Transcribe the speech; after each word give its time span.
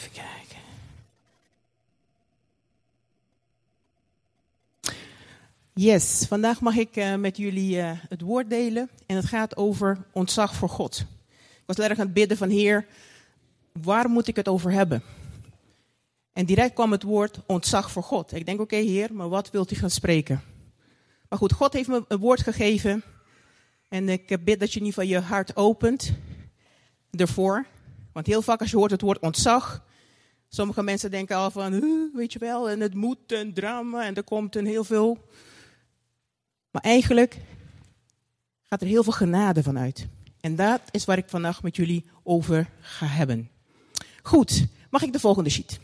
Even 0.00 0.12
kijken. 0.12 0.58
Yes, 5.74 6.24
vandaag 6.28 6.60
mag 6.60 6.76
ik 6.76 6.96
uh, 6.96 7.14
met 7.14 7.36
jullie 7.36 7.76
uh, 7.76 7.92
het 8.08 8.20
woord 8.20 8.50
delen. 8.50 8.90
En 9.06 9.16
het 9.16 9.24
gaat 9.24 9.56
over 9.56 9.98
ontzag 10.12 10.54
voor 10.54 10.68
God. 10.68 11.04
Ik 11.30 11.62
was 11.66 11.78
erg 11.78 11.98
aan 11.98 12.04
het 12.04 12.14
bidden 12.14 12.36
van 12.36 12.48
Heer, 12.48 12.86
waar 13.72 14.08
moet 14.08 14.26
ik 14.26 14.36
het 14.36 14.48
over 14.48 14.72
hebben? 14.72 15.02
En 16.32 16.46
direct 16.46 16.74
kwam 16.74 16.92
het 16.92 17.02
woord 17.02 17.40
ontzag 17.46 17.90
voor 17.90 18.02
God. 18.02 18.32
Ik 18.34 18.46
denk, 18.46 18.60
oké 18.60 18.76
Heer, 18.76 19.14
maar 19.14 19.28
wat 19.28 19.50
wilt 19.50 19.70
u 19.70 19.76
gaan 19.76 19.90
spreken? 19.90 20.42
Maar 21.28 21.38
goed, 21.38 21.52
God 21.52 21.72
heeft 21.72 21.88
me 21.88 22.04
een 22.08 22.18
woord 22.18 22.40
gegeven. 22.40 23.02
En 23.88 24.08
ik 24.08 24.44
bid 24.44 24.60
dat 24.60 24.72
je 24.72 24.80
ieder 24.80 24.94
geval 24.94 25.08
je 25.08 25.20
hart 25.20 25.56
opent 25.56 26.12
ervoor. 27.10 27.66
Want 28.12 28.26
heel 28.26 28.42
vaak 28.42 28.60
als 28.60 28.70
je 28.70 28.76
hoort 28.76 28.90
het 28.90 29.00
woord 29.00 29.18
ontzag, 29.18 29.88
sommige 30.50 30.82
mensen 30.82 31.10
denken 31.10 31.36
al 31.36 31.50
van, 31.50 31.80
weet 32.14 32.32
je 32.32 32.38
wel, 32.38 32.70
en 32.70 32.80
het 32.80 32.94
moet 32.94 33.18
een 33.26 33.54
drama 33.54 34.04
en 34.04 34.14
er 34.14 34.22
komt 34.22 34.56
een 34.56 34.66
heel 34.66 34.84
veel. 34.84 35.18
Maar 36.70 36.82
eigenlijk 36.82 37.38
gaat 38.64 38.80
er 38.80 38.86
heel 38.86 39.02
veel 39.02 39.12
genade 39.12 39.62
vanuit. 39.62 40.06
En 40.40 40.56
dat 40.56 40.80
is 40.90 41.04
waar 41.04 41.18
ik 41.18 41.28
vandaag 41.28 41.62
met 41.62 41.76
jullie 41.76 42.04
over 42.22 42.70
ga 42.80 43.06
hebben. 43.06 43.50
Goed, 44.22 44.66
mag 44.90 45.02
ik 45.02 45.12
de 45.12 45.20
volgende 45.20 45.50
sheet? 45.50 45.80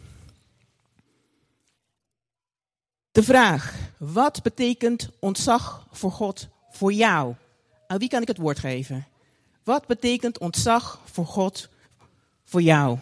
De 3.10 3.22
vraag, 3.22 3.74
wat 3.98 4.42
betekent 4.42 5.10
ontzag 5.18 5.86
voor 5.90 6.12
God 6.12 6.48
voor 6.70 6.92
jou? 6.92 7.34
Aan 7.86 7.98
wie 7.98 8.08
kan 8.08 8.22
ik 8.22 8.28
het 8.28 8.38
woord 8.38 8.58
geven? 8.58 9.06
Wat 9.62 9.86
betekent 9.86 10.38
ontzag 10.38 11.00
voor 11.04 11.26
God 11.26 11.68
voor 12.44 12.62
jou? 12.62 12.98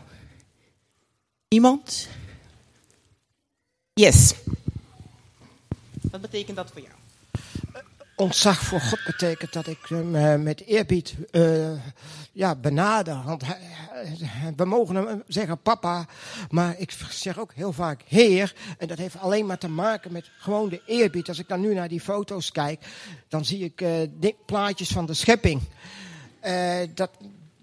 Iemand? 1.48 2.09
Yes. 3.93 4.34
Wat 6.11 6.20
betekent 6.20 6.56
dat 6.56 6.70
voor 6.70 6.81
jou? 6.81 6.95
Ontzag 8.17 8.61
voor 8.61 8.81
God 8.81 9.05
betekent 9.06 9.53
dat 9.53 9.67
ik 9.67 9.78
hem 9.89 10.14
uh, 10.14 10.34
met 10.36 10.67
eerbied 10.67 11.14
uh, 11.31 11.73
ja, 12.33 12.55
benader. 12.55 13.23
Want 13.23 13.42
hij, 13.45 13.59
we 14.56 14.64
mogen 14.64 14.95
hem 14.95 15.23
zeggen 15.27 15.62
papa, 15.62 16.06
maar 16.51 16.78
ik 16.78 16.91
zeg 17.11 17.39
ook 17.39 17.53
heel 17.53 17.73
vaak 17.73 18.03
heer. 18.06 18.55
En 18.79 18.89
dat 18.89 18.98
heeft 18.98 19.19
alleen 19.19 19.47
maar 19.47 19.58
te 19.58 19.69
maken 19.69 20.12
met 20.12 20.31
gewoon 20.39 20.69
de 20.69 20.83
eerbied. 20.86 21.29
Als 21.29 21.39
ik 21.39 21.48
dan 21.48 21.61
nu 21.61 21.75
naar 21.75 21.89
die 21.89 22.01
foto's 22.01 22.53
kijk, 22.53 22.86
dan 23.29 23.45
zie 23.45 23.64
ik 23.64 23.81
uh, 23.81 24.33
plaatjes 24.47 24.89
van 24.89 25.06
de 25.06 25.14
schepping. 25.14 25.62
dat, 26.95 27.11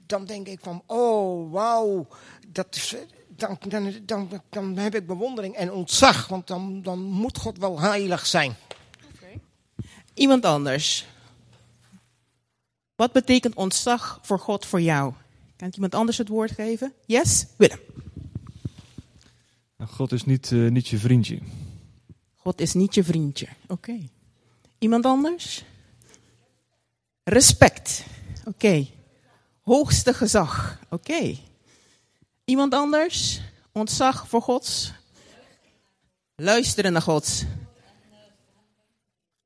dan 0.05 0.25
denk 0.25 0.47
ik 0.47 0.59
van, 0.61 0.83
oh 0.85 1.51
wauw, 1.51 2.07
dat 2.47 2.95
dan, 3.41 3.57
dan, 3.67 3.93
dan, 4.05 4.41
dan 4.49 4.77
heb 4.77 4.95
ik 4.95 5.07
bewondering 5.07 5.55
en 5.55 5.71
ontzag. 5.71 6.27
Want 6.27 6.47
dan, 6.47 6.81
dan 6.81 6.99
moet 6.99 7.37
God 7.37 7.57
wel 7.57 7.79
heilig 7.79 8.25
zijn. 8.25 8.55
Iemand 10.13 10.45
anders. 10.45 11.05
Wat 12.95 13.11
betekent 13.11 13.55
ontzag 13.55 14.19
voor 14.21 14.39
God 14.39 14.65
voor 14.65 14.81
jou? 14.81 15.13
Kan 15.55 15.67
ik 15.67 15.73
iemand 15.73 15.95
anders 15.95 16.17
het 16.17 16.27
woord 16.27 16.51
geven? 16.51 16.93
Yes? 17.05 17.45
Willem. 17.57 17.79
Nou, 19.77 19.89
God 19.91 20.11
is 20.11 20.25
niet, 20.25 20.51
uh, 20.51 20.71
niet 20.71 20.87
je 20.87 20.97
vriendje. 20.97 21.39
God 22.35 22.61
is 22.61 22.73
niet 22.73 22.95
je 22.95 23.03
vriendje. 23.03 23.47
Oké. 23.63 23.73
Okay. 23.73 24.09
Iemand 24.79 25.05
anders? 25.05 25.63
Respect. 27.23 28.03
Oké. 28.39 28.49
Okay. 28.49 28.91
Hoogste 29.61 30.13
gezag. 30.13 30.79
Oké. 30.89 30.93
Okay. 30.93 31.39
Iemand 32.45 32.73
anders? 32.73 33.41
Ontzag 33.71 34.27
voor 34.27 34.41
God? 34.41 34.93
Luisteren 36.35 36.91
naar 36.91 37.01
God 37.01 37.45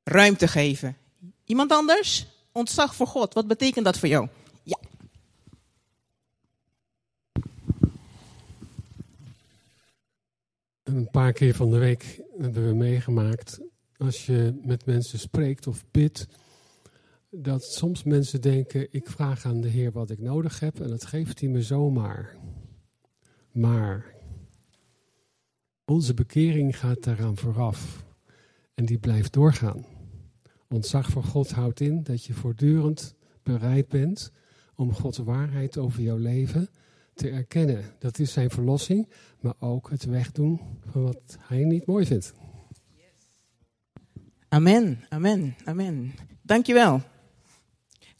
ruimte 0.08 0.48
geven. 0.48 0.96
Iemand 1.44 1.72
anders? 1.72 2.26
Ontzag 2.52 2.94
voor 2.94 3.06
God. 3.06 3.34
Wat 3.34 3.46
betekent 3.46 3.84
dat 3.84 3.98
voor 3.98 4.08
jou? 4.08 4.28
Ja. 4.62 4.78
Een 10.82 11.10
paar 11.10 11.32
keer 11.32 11.54
van 11.54 11.70
de 11.70 11.78
week 11.78 12.20
hebben 12.38 12.66
we 12.66 12.74
meegemaakt, 12.74 13.60
als 13.96 14.26
je 14.26 14.60
met 14.62 14.86
mensen 14.86 15.18
spreekt 15.18 15.66
of 15.66 15.84
bidt, 15.90 16.26
dat 17.30 17.64
soms 17.64 18.02
mensen 18.02 18.40
denken, 18.40 18.88
ik 18.90 19.08
vraag 19.08 19.44
aan 19.44 19.60
de 19.60 19.68
Heer 19.68 19.92
wat 19.92 20.10
ik 20.10 20.18
nodig 20.18 20.60
heb 20.60 20.80
en 20.80 20.88
dat 20.88 21.04
geeft 21.04 21.40
hij 21.40 21.48
me 21.48 21.62
zomaar. 21.62 22.36
Maar 23.56 24.14
onze 25.84 26.14
bekering 26.14 26.78
gaat 26.78 27.04
daaraan 27.04 27.36
vooraf 27.36 28.04
en 28.74 28.84
die 28.84 28.98
blijft 28.98 29.32
doorgaan. 29.32 29.84
Ontzag 30.68 31.08
voor 31.10 31.24
God 31.24 31.50
houdt 31.50 31.80
in 31.80 32.02
dat 32.02 32.24
je 32.24 32.34
voortdurend 32.34 33.14
bereid 33.42 33.88
bent 33.88 34.32
om 34.74 34.92
Gods 34.92 35.18
waarheid 35.18 35.78
over 35.78 36.02
jouw 36.02 36.16
leven 36.16 36.68
te 37.14 37.30
erkennen. 37.30 37.84
Dat 37.98 38.18
is 38.18 38.32
zijn 38.32 38.50
verlossing, 38.50 39.08
maar 39.40 39.54
ook 39.58 39.90
het 39.90 40.04
wegdoen 40.04 40.60
van 40.90 41.02
wat 41.02 41.36
hij 41.40 41.64
niet 41.64 41.86
mooi 41.86 42.06
vindt. 42.06 42.34
Amen, 44.48 45.04
amen, 45.08 45.56
amen. 45.64 46.14
Dankjewel. 46.42 47.02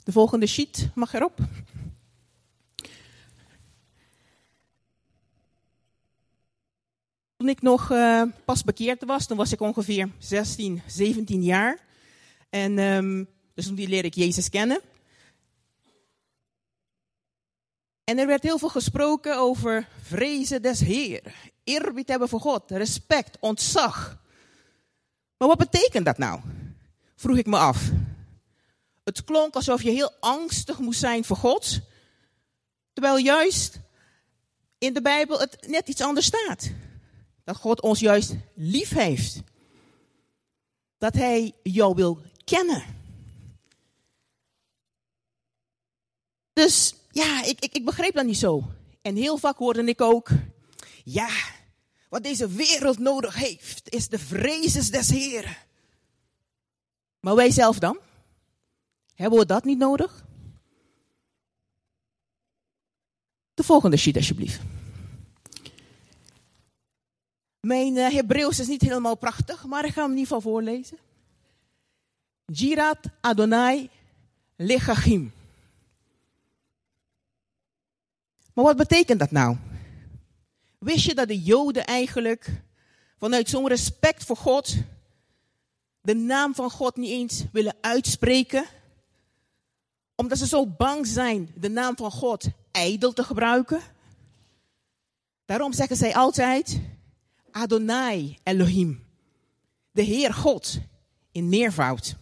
De 0.04 0.12
volgende 0.12 0.46
sheet 0.46 0.90
mag 0.94 1.14
erop. 1.14 1.38
Toen 7.36 7.48
ik 7.48 7.62
nog 7.62 7.90
uh, 7.90 8.22
pas 8.44 8.64
bekeerd 8.64 9.04
was, 9.04 9.26
toen 9.26 9.36
was 9.36 9.52
ik 9.52 9.60
ongeveer 9.60 10.10
16, 10.18 10.82
17 10.86 11.42
jaar. 11.42 11.78
En 12.50 12.78
um, 12.78 13.28
dus 13.54 13.66
toen 13.66 13.74
leer 13.74 14.04
ik 14.04 14.14
Jezus 14.14 14.48
kennen. 14.48 14.80
En 18.04 18.18
er 18.18 18.26
werd 18.26 18.42
heel 18.42 18.58
veel 18.58 18.68
gesproken 18.68 19.38
over 19.38 19.88
vrezen 20.02 20.62
des 20.62 20.80
Heer, 20.80 21.34
eerbied 21.64 22.08
hebben 22.08 22.28
voor 22.28 22.40
God, 22.40 22.70
respect, 22.70 23.36
ontzag. 23.40 24.18
Maar 25.36 25.48
wat 25.48 25.58
betekent 25.58 26.04
dat 26.04 26.18
nou? 26.18 26.40
Vroeg 27.16 27.36
ik 27.36 27.46
me 27.46 27.56
af. 27.56 27.90
Het 29.04 29.24
klonk 29.24 29.54
alsof 29.54 29.82
je 29.82 29.90
heel 29.90 30.12
angstig 30.20 30.78
moest 30.78 31.00
zijn 31.00 31.24
voor 31.24 31.36
God, 31.36 31.80
terwijl 32.92 33.16
juist 33.16 33.80
in 34.78 34.92
de 34.94 35.02
Bijbel 35.02 35.40
het 35.40 35.66
net 35.68 35.88
iets 35.88 36.00
anders 36.00 36.26
staat. 36.26 36.70
Dat 37.46 37.56
God 37.56 37.80
ons 37.80 38.00
juist 38.00 38.34
lief 38.54 38.88
heeft. 38.88 39.42
Dat 40.98 41.14
Hij 41.14 41.52
jou 41.62 41.94
wil 41.94 42.20
kennen. 42.44 42.84
Dus 46.52 46.94
ja, 47.10 47.44
ik, 47.44 47.60
ik, 47.60 47.74
ik 47.74 47.84
begreep 47.84 48.14
dat 48.14 48.26
niet 48.26 48.38
zo. 48.38 48.70
En 49.02 49.16
heel 49.16 49.38
vaak 49.38 49.56
hoorde 49.56 49.84
ik 49.84 50.00
ook, 50.00 50.28
ja, 51.04 51.30
wat 52.08 52.22
deze 52.22 52.48
wereld 52.48 52.98
nodig 52.98 53.34
heeft, 53.34 53.90
is 53.90 54.08
de 54.08 54.18
vrezes 54.18 54.90
des 54.90 55.08
Heren. 55.08 55.56
Maar 57.20 57.34
wij 57.34 57.50
zelf 57.50 57.78
dan? 57.78 57.98
Hebben 59.14 59.38
we 59.38 59.46
dat 59.46 59.64
niet 59.64 59.78
nodig? 59.78 60.24
De 63.54 63.62
volgende 63.62 63.96
sheet 63.96 64.16
alsjeblieft. 64.16 64.60
Mijn 67.66 67.96
uh, 67.96 68.10
Hebreeuws 68.10 68.60
is 68.60 68.66
niet 68.66 68.80
helemaal 68.80 69.16
prachtig, 69.16 69.64
maar 69.64 69.84
ik 69.84 69.92
ga 69.92 70.00
hem 70.00 70.10
ieder 70.10 70.26
geval 70.26 70.40
voorlezen. 70.40 70.98
Jirat 72.44 72.98
Adonai 73.20 73.90
Lechachim. 74.56 75.32
Maar 78.52 78.64
wat 78.64 78.76
betekent 78.76 79.18
dat 79.18 79.30
nou? 79.30 79.56
Wist 80.78 81.04
je 81.04 81.14
dat 81.14 81.28
de 81.28 81.42
Joden 81.42 81.86
eigenlijk 81.86 82.50
vanuit 83.18 83.48
zo'n 83.48 83.68
respect 83.68 84.24
voor 84.24 84.36
God 84.36 84.76
de 86.00 86.14
naam 86.14 86.54
van 86.54 86.70
God 86.70 86.96
niet 86.96 87.10
eens 87.10 87.44
willen 87.52 87.76
uitspreken? 87.80 88.64
Omdat 90.14 90.38
ze 90.38 90.46
zo 90.46 90.66
bang 90.66 91.06
zijn 91.06 91.52
de 91.54 91.68
naam 91.68 91.96
van 91.96 92.10
God 92.10 92.46
ijdel 92.70 93.12
te 93.12 93.24
gebruiken? 93.24 93.80
Daarom 95.44 95.72
zeggen 95.72 95.96
zij 95.96 96.14
altijd 96.14 96.80
Adonai 97.56 98.38
Elohim, 98.42 99.06
de 99.92 100.02
Heer 100.02 100.34
God 100.34 100.78
in 101.32 101.48
meervoud. 101.48 102.16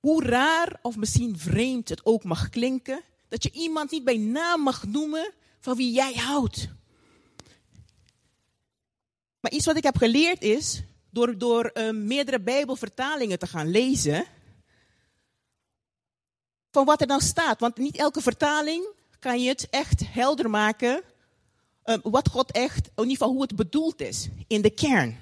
Hoe 0.00 0.24
raar 0.24 0.78
of 0.82 0.96
misschien 0.96 1.38
vreemd 1.38 1.88
het 1.88 2.06
ook 2.06 2.24
mag 2.24 2.48
klinken, 2.48 3.02
dat 3.28 3.42
je 3.42 3.50
iemand 3.50 3.90
niet 3.90 4.04
bij 4.04 4.16
naam 4.16 4.60
mag 4.60 4.86
noemen 4.86 5.32
van 5.60 5.76
wie 5.76 5.92
jij 5.92 6.12
houdt. 6.12 6.68
Maar 9.40 9.52
iets 9.52 9.66
wat 9.66 9.76
ik 9.76 9.82
heb 9.82 9.96
geleerd 9.96 10.42
is, 10.42 10.82
door, 11.10 11.38
door 11.38 11.70
uh, 11.74 11.90
meerdere 11.90 12.40
Bijbelvertalingen 12.40 13.38
te 13.38 13.46
gaan 13.46 13.70
lezen, 13.70 14.24
van 16.70 16.84
wat 16.84 17.00
er 17.00 17.06
dan 17.06 17.20
staat. 17.20 17.60
Want 17.60 17.76
niet 17.76 17.96
elke 17.96 18.20
vertaling 18.20 18.86
kan 19.18 19.42
je 19.42 19.48
het 19.48 19.70
echt 19.70 20.12
helder 20.12 20.50
maken 20.50 21.02
eh, 21.82 21.96
wat 22.02 22.28
God 22.28 22.52
echt, 22.52 22.86
in 22.86 23.02
ieder 23.02 23.16
geval 23.16 23.32
hoe 23.32 23.42
het 23.42 23.56
bedoeld 23.56 24.00
is, 24.00 24.28
in 24.46 24.62
de 24.62 24.70
kern. 24.70 25.18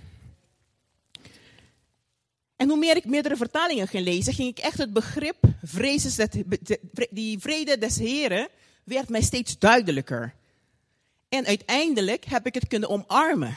En 2.57 2.69
hoe 2.69 2.79
meer 2.79 2.97
ik 2.97 3.05
meerdere 3.05 3.37
vertalingen 3.37 3.89
ging 3.89 4.05
lezen, 4.05 4.35
ging 4.35 4.49
ik 4.49 4.59
echt 4.59 4.79
het 4.79 4.93
begrip 4.93 5.37
vrezen, 5.63 6.29
die 7.11 7.39
vrede 7.39 7.79
des 7.79 7.99
Heren, 7.99 8.49
werd 8.85 9.09
mij 9.09 9.23
steeds 9.23 9.59
duidelijker. 9.59 10.35
En 11.29 11.47
uiteindelijk 11.47 12.25
heb 12.25 12.47
ik 12.47 12.55
het 12.55 12.67
kunnen 12.67 12.89
omarmen. 12.89 13.57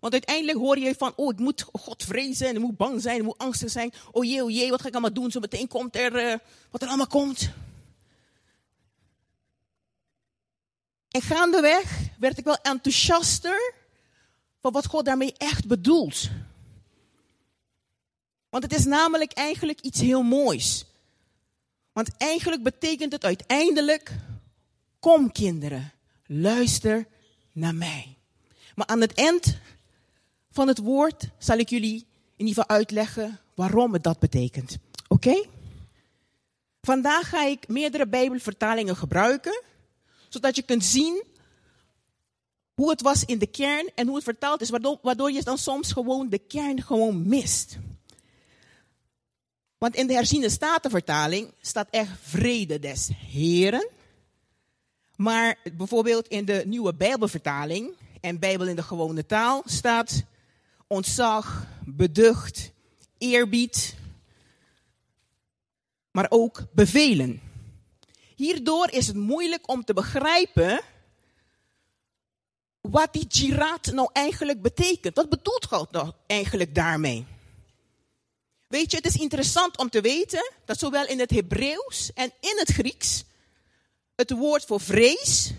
Want 0.00 0.12
uiteindelijk 0.12 0.58
hoor 0.58 0.78
je 0.78 0.94
van, 0.98 1.12
oh, 1.16 1.32
ik 1.32 1.38
moet 1.38 1.66
God 1.72 2.02
vrezen 2.02 2.48
en 2.48 2.54
ik 2.54 2.60
moet 2.60 2.76
bang 2.76 3.02
zijn, 3.02 3.16
ik 3.16 3.22
moet 3.22 3.38
angstig 3.38 3.70
zijn. 3.70 3.92
Oh 4.10 4.24
jee, 4.24 4.44
oh 4.44 4.50
jee, 4.50 4.70
wat 4.70 4.80
ga 4.80 4.88
ik 4.88 4.92
allemaal 4.92 5.12
doen? 5.12 5.30
Zo 5.30 5.40
meteen 5.40 5.68
komt 5.68 5.96
er, 5.96 6.30
uh, 6.30 6.34
wat 6.70 6.82
er 6.82 6.88
allemaal 6.88 7.06
komt. 7.06 7.50
En 11.14 11.22
gaandeweg 11.22 11.98
werd 12.18 12.38
ik 12.38 12.44
wel 12.44 12.58
enthousiaster 12.62 13.72
van 14.60 14.72
wat 14.72 14.86
God 14.86 15.04
daarmee 15.04 15.34
echt 15.36 15.66
bedoelt. 15.66 16.28
Want 18.48 18.62
het 18.62 18.72
is 18.72 18.84
namelijk 18.84 19.32
eigenlijk 19.32 19.80
iets 19.80 20.00
heel 20.00 20.22
moois. 20.22 20.86
Want 21.92 22.16
eigenlijk 22.16 22.62
betekent 22.62 23.12
het 23.12 23.24
uiteindelijk, 23.24 24.12
kom 24.98 25.32
kinderen, 25.32 25.92
luister 26.26 27.06
naar 27.52 27.74
mij. 27.74 28.16
Maar 28.74 28.86
aan 28.86 29.00
het 29.00 29.14
eind 29.14 29.58
van 30.50 30.68
het 30.68 30.78
woord 30.78 31.28
zal 31.38 31.58
ik 31.58 31.68
jullie 31.68 32.06
in 32.36 32.46
ieder 32.46 32.62
geval 32.62 32.76
uitleggen 32.76 33.40
waarom 33.54 33.92
het 33.92 34.02
dat 34.02 34.18
betekent. 34.18 34.76
Oké? 35.08 35.44
Vandaag 36.82 37.28
ga 37.28 37.44
ik 37.44 37.68
meerdere 37.68 38.06
Bijbelvertalingen 38.06 38.96
gebruiken, 38.96 39.62
zodat 40.34 40.56
je 40.56 40.62
kunt 40.62 40.84
zien 40.84 41.24
hoe 42.74 42.90
het 42.90 43.00
was 43.00 43.24
in 43.24 43.38
de 43.38 43.46
kern 43.46 43.90
en 43.94 44.06
hoe 44.06 44.14
het 44.14 44.24
vertaald 44.24 44.60
is, 44.60 44.70
waardoor, 44.70 44.98
waardoor 45.02 45.32
je 45.32 45.42
dan 45.42 45.58
soms 45.58 45.92
gewoon 45.92 46.28
de 46.28 46.38
kern 46.38 46.82
gewoon 46.82 47.28
mist. 47.28 47.76
Want 49.78 49.96
in 49.96 50.06
de 50.06 50.12
herziende 50.12 50.48
statenvertaling 50.48 51.52
staat 51.60 51.88
echt 51.90 52.10
vrede 52.20 52.78
des 52.78 53.10
Heren. 53.16 53.88
Maar 55.16 55.58
bijvoorbeeld 55.76 56.28
in 56.28 56.44
de 56.44 56.62
nieuwe 56.66 56.94
Bijbelvertaling 56.94 57.92
en 58.20 58.38
Bijbel 58.38 58.66
in 58.66 58.76
de 58.76 58.82
gewone 58.82 59.26
taal 59.26 59.62
staat 59.64 60.24
ontzag, 60.86 61.66
beducht, 61.84 62.72
eerbied, 63.18 63.96
maar 66.10 66.26
ook 66.28 66.66
bevelen. 66.72 67.40
Hierdoor 68.34 68.90
is 68.90 69.06
het 69.06 69.16
moeilijk 69.16 69.68
om 69.68 69.84
te 69.84 69.92
begrijpen 69.92 70.80
wat 72.80 73.12
die 73.12 73.26
jiraat 73.26 73.86
nou 73.86 74.08
eigenlijk 74.12 74.62
betekent. 74.62 75.16
Wat 75.16 75.28
bedoelt 75.28 75.66
God 75.66 75.90
nou 75.90 76.12
eigenlijk 76.26 76.74
daarmee? 76.74 77.26
Weet 78.68 78.90
je, 78.90 78.96
het 78.96 79.06
is 79.06 79.16
interessant 79.16 79.78
om 79.78 79.90
te 79.90 80.00
weten 80.00 80.52
dat 80.64 80.78
zowel 80.78 81.06
in 81.06 81.18
het 81.18 81.30
Hebreeuws 81.30 82.12
en 82.14 82.32
in 82.40 82.58
het 82.58 82.70
Grieks 82.70 83.24
het 84.14 84.30
woord 84.30 84.64
voor 84.64 84.80
vrees 84.80 85.50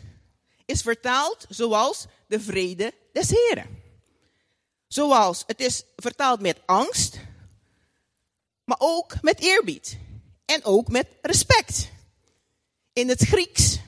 is 0.66 0.82
vertaald 0.82 1.46
zoals 1.50 2.06
de 2.28 2.40
vrede 2.40 2.94
des 3.12 3.30
Heren. 3.30 3.84
Zoals 4.88 5.44
het 5.48 5.60
is 5.60 5.84
vertaald 5.96 6.42
met 6.42 6.62
angst, 6.66 7.20
maar 8.64 8.78
ook 8.80 9.22
met 9.22 9.40
eerbied 9.40 9.98
en 10.46 10.64
ook 10.64 10.88
met 10.88 11.08
respect. 11.22 11.94
In 12.96 13.10
het 13.10 13.22
Grieks 13.22 13.80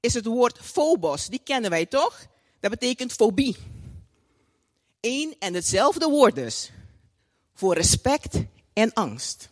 is 0.00 0.14
het 0.14 0.24
woord 0.24 0.58
phobos, 0.62 1.26
die 1.26 1.40
kennen 1.44 1.70
wij 1.70 1.86
toch? 1.86 2.26
Dat 2.60 2.70
betekent 2.70 3.12
fobie. 3.12 3.56
Eén 5.00 5.34
en 5.38 5.54
hetzelfde 5.54 6.08
woord 6.08 6.34
dus. 6.34 6.70
Voor 7.54 7.74
respect 7.74 8.34
en 8.72 8.92
angst. 8.92 9.48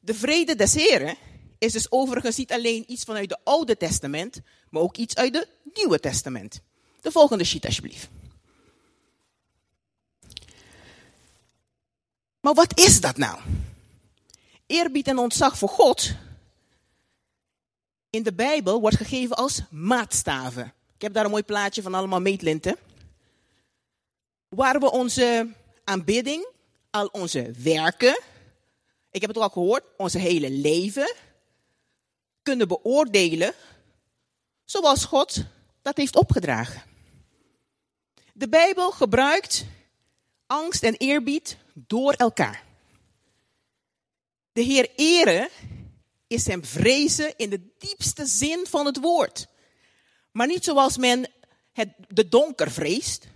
De 0.00 0.14
vrede 0.14 0.54
des 0.54 0.74
Heren 0.74 1.16
is 1.58 1.72
dus 1.72 1.90
overigens 1.90 2.36
niet 2.36 2.52
alleen 2.52 2.84
iets 2.86 3.04
vanuit 3.04 3.30
het 3.30 3.40
Oude 3.44 3.76
Testament, 3.76 4.40
maar 4.68 4.82
ook 4.82 4.96
iets 4.96 5.14
uit 5.14 5.34
het 5.34 5.48
Nieuwe 5.74 6.00
Testament. 6.00 6.60
De 7.00 7.12
volgende 7.12 7.44
sheet 7.44 7.66
alsjeblieft. 7.66 8.08
Maar 12.40 12.54
wat 12.54 12.78
is 12.78 13.00
dat 13.00 13.16
nou? 13.16 13.40
Eerbied 14.66 15.08
en 15.08 15.18
ontzag 15.18 15.58
voor 15.58 15.68
God 15.68 16.14
in 18.10 18.22
de 18.22 18.32
Bijbel 18.32 18.80
wordt 18.80 18.96
gegeven 18.96 19.36
als 19.36 19.62
maatstaven. 19.70 20.72
Ik 20.94 21.02
heb 21.02 21.12
daar 21.12 21.24
een 21.24 21.30
mooi 21.30 21.42
plaatje 21.42 21.82
van 21.82 21.94
allemaal 21.94 22.20
meetlinten. 22.20 22.76
Waar 24.48 24.80
we 24.80 24.90
onze 24.90 25.48
aanbidding, 25.84 26.48
al 26.90 27.06
onze 27.06 27.52
werken, 27.58 28.20
ik 29.10 29.20
heb 29.20 29.30
het 29.30 29.38
al 29.38 29.48
gehoord, 29.48 29.84
onze 29.96 30.18
hele 30.18 30.50
leven, 30.50 31.14
kunnen 32.42 32.68
beoordelen 32.68 33.54
zoals 34.64 35.04
God 35.04 35.44
dat 35.82 35.96
heeft 35.96 36.16
opgedragen. 36.16 36.82
De 38.32 38.48
Bijbel 38.48 38.90
gebruikt 38.90 39.64
angst 40.46 40.82
en 40.82 40.94
eerbied 40.94 41.56
door 41.74 42.12
elkaar. 42.12 42.64
De 44.52 44.62
Heer 44.62 44.90
eren 44.96 45.48
is 46.30 46.46
hem 46.46 46.64
vrezen 46.64 47.36
in 47.36 47.50
de 47.50 47.60
diepste 47.78 48.26
zin 48.26 48.66
van 48.68 48.86
het 48.86 49.00
woord. 49.00 49.46
Maar 50.32 50.46
niet 50.46 50.64
zoals 50.64 50.96
men 50.96 51.30
het, 51.72 51.88
de 52.08 52.28
donker 52.28 52.70
vreest, 52.70 53.26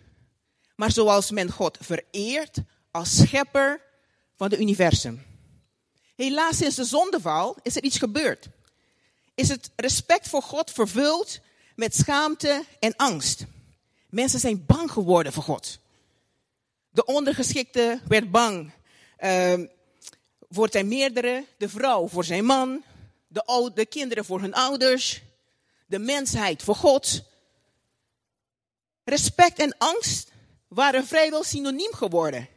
maar 0.77 0.93
zoals 0.93 1.31
men 1.31 1.51
God 1.51 1.79
vereert 1.81 2.57
als 2.91 3.17
schepper 3.17 3.81
van 4.37 4.51
het 4.51 4.61
universum. 4.61 5.23
Helaas 6.17 6.57
sinds 6.57 6.77
de 6.77 6.85
zondeval 6.85 7.57
is 7.63 7.77
er 7.77 7.83
iets 7.83 7.99
gebeurd. 7.99 8.47
Is 9.35 9.49
het 9.49 9.71
respect 9.77 10.29
voor 10.29 10.43
God 10.43 10.71
vervuld 10.71 11.41
met 11.77 11.97
schaamte 11.97 12.65
en 12.79 12.97
angst. 12.97 13.45
Mensen 14.09 14.41
zijn 14.41 14.65
bang 14.67 14.91
geworden 14.91 15.33
voor 15.33 15.43
God. 15.43 15.79
De 16.91 17.05
ondergeschikte 17.05 18.01
werd 18.09 18.31
bang 18.31 18.73
uh, 19.21 19.53
voor 20.55 20.69
zijn 20.71 20.89
meerdere, 20.89 21.45
de 21.57 21.69
vrouw 21.69 22.09
voor 22.09 22.25
zijn 22.25 22.45
man, 22.45 22.83
de, 23.27 23.71
de 23.75 23.87
kinderen 23.87 24.25
voor 24.25 24.41
hun 24.41 24.55
ouders, 24.55 25.23
de 25.87 25.99
mensheid 25.99 26.63
voor 26.63 26.75
God. 26.75 27.23
Respect 29.05 29.59
en 29.59 29.75
angst 29.79 30.31
waren 30.69 31.07
vrijwel 31.07 31.45
synoniem 31.45 31.93
geworden. 31.93 32.49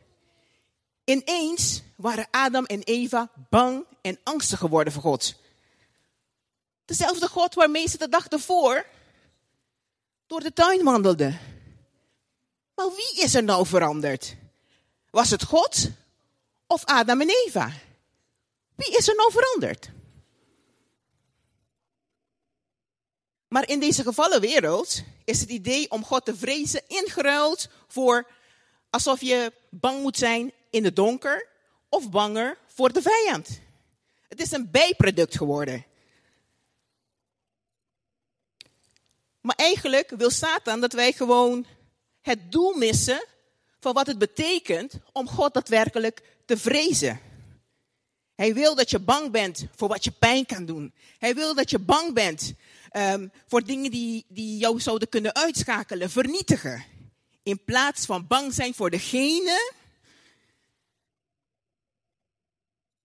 Ineens 1.04 1.82
waren 1.96 2.28
Adam 2.32 2.66
en 2.66 2.84
Eva 2.84 3.30
bang 3.50 3.86
en 4.02 4.20
angstig 4.24 4.60
geworden 4.60 4.94
voor 4.94 5.02
God. 5.02 5.36
Dezelfde 6.86 7.28
God 7.28 7.54
waarmee 7.54 7.88
ze 7.88 7.98
de 7.98 8.10
dag 8.10 8.28
ervoor 8.28 8.86
door 10.28 10.40
de 10.40 10.54
tuin 10.54 10.84
wandelden. 10.84 11.40
Maar 12.76 12.90
wie 12.96 13.24
is 13.24 13.36
er 13.36 13.44
nou 13.44 13.66
veranderd? 13.66 14.36
Was 15.10 15.30
het 15.30 15.44
God 15.44 15.90
of 16.68 16.86
Adam 16.86 17.22
en 17.22 17.30
Eva? 17.46 17.72
Wie 18.78 18.98
is 18.98 19.08
er 19.08 19.16
nou 19.16 19.32
veranderd? 19.32 19.90
Maar 23.48 23.70
in 23.70 23.80
deze 23.80 24.04
gevallen 24.04 24.42
wereld 24.42 25.02
is 25.24 25.40
het 25.40 25.50
idee 25.50 25.92
om 25.92 26.06
God 26.06 26.26
te 26.26 26.36
vrezen 26.36 26.84
ingeruild 26.88 27.70
voor 27.88 28.28
alsof 28.90 29.22
je 29.22 29.54
bang 29.70 30.02
moet 30.02 30.18
zijn 30.18 30.52
in 30.70 30.84
het 30.84 30.96
donker 30.96 31.48
of 31.90 32.10
banger 32.10 32.58
voor 32.66 32.94
de 32.94 33.02
vijand. 33.02 33.60
Het 34.28 34.42
is 34.42 34.52
een 34.52 34.72
bijproduct 34.72 35.38
geworden. 35.38 35.86
Maar 39.42 39.56
eigenlijk 39.56 40.10
wil 40.10 40.30
Satan 40.30 40.80
dat 40.80 40.94
wij 40.94 41.12
gewoon 41.12 41.66
het 42.22 42.52
doel 42.52 42.74
missen 42.74 43.24
van 43.80 43.94
wat 43.94 44.08
het 44.08 44.18
betekent 44.18 44.94
om 45.12 45.28
God 45.28 45.54
daadwerkelijk 45.54 46.22
te 46.46 46.58
vrezen. 46.58 47.27
Hij 48.38 48.54
wil 48.54 48.76
dat 48.76 48.90
je 48.90 49.00
bang 49.00 49.32
bent 49.32 49.66
voor 49.76 49.88
wat 49.88 50.04
je 50.04 50.12
pijn 50.12 50.46
kan 50.46 50.66
doen. 50.66 50.94
Hij 51.18 51.36
wil 51.36 51.56
dat 51.56 51.70
je 51.70 51.80
bang 51.80 52.14
bent 52.14 52.54
um, 52.92 53.32
voor 53.48 53.64
dingen 53.64 53.92
die, 53.92 54.26
die 54.28 54.58
jou 54.58 54.80
zouden 54.80 55.10
kunnen 55.10 55.36
uitschakelen, 55.36 56.10
vernietigen. 56.10 56.86
In 57.44 57.64
plaats 57.64 58.06
van 58.06 58.28
bang 58.28 58.54
zijn 58.54 58.74
voor 58.74 58.90
degene. 58.90 59.74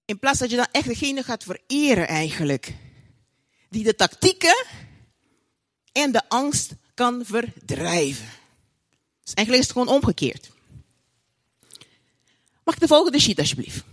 In 0.04 0.18
plaats 0.18 0.38
dat 0.38 0.50
je 0.50 0.56
dan 0.56 0.68
echt 0.70 0.86
degene 0.86 1.22
gaat 1.22 1.44
vereren 1.44 2.08
eigenlijk. 2.08 2.74
Die 3.68 3.84
de 3.84 3.94
tactieken 3.94 4.64
en 5.92 6.12
de 6.12 6.28
angst 6.28 6.72
kan 6.94 7.24
verdrijven. 7.24 8.28
Dus 9.24 9.34
eigenlijk 9.34 9.68
is 9.68 9.74
het 9.74 9.78
gewoon 9.78 9.94
omgekeerd. 9.96 10.50
Mag 12.64 12.74
ik 12.74 12.80
de 12.80 12.86
volgende 12.86 13.20
sheet 13.20 13.38
alsjeblieft? 13.38 13.84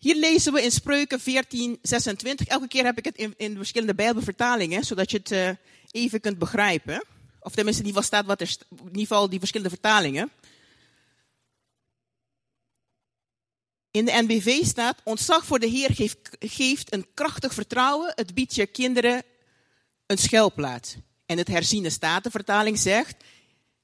Hier 0.00 0.16
lezen 0.16 0.52
we 0.52 0.62
in 0.62 0.70
Spreuken 0.70 1.20
14, 1.20 1.78
26. 1.82 2.46
Elke 2.46 2.68
keer 2.68 2.84
heb 2.84 2.98
ik 2.98 3.04
het 3.04 3.16
in, 3.16 3.34
in 3.36 3.56
verschillende 3.56 3.94
Bijbelvertalingen, 3.94 4.84
zodat 4.84 5.10
je 5.10 5.16
het 5.16 5.30
uh, 5.30 5.50
even 5.90 6.20
kunt 6.20 6.38
begrijpen. 6.38 7.04
Of 7.40 7.54
tenminste, 7.54 7.82
in 7.82 7.88
ieder 7.88 8.02
geval 8.02 8.18
staat 8.18 8.26
wat 8.26 8.40
er, 8.40 8.56
in 8.70 8.86
ieder 8.86 9.00
geval 9.00 9.28
die 9.28 9.38
verschillende 9.38 9.72
vertalingen. 9.72 10.30
In 13.90 14.04
de 14.04 14.12
NBV 14.12 14.64
staat, 14.64 15.00
ontzag 15.04 15.44
voor 15.44 15.58
de 15.58 15.66
Heer 15.66 15.94
geeft, 15.94 16.18
geeft 16.38 16.92
een 16.92 17.06
krachtig 17.14 17.54
vertrouwen. 17.54 18.12
Het 18.14 18.34
biedt 18.34 18.54
je 18.54 18.66
kinderen 18.66 19.22
een 20.06 20.18
schuilplaats. 20.18 20.96
En 21.26 21.38
het 21.38 21.48
herziene 21.48 21.90
statenvertaling 21.90 22.78
zegt, 22.78 23.24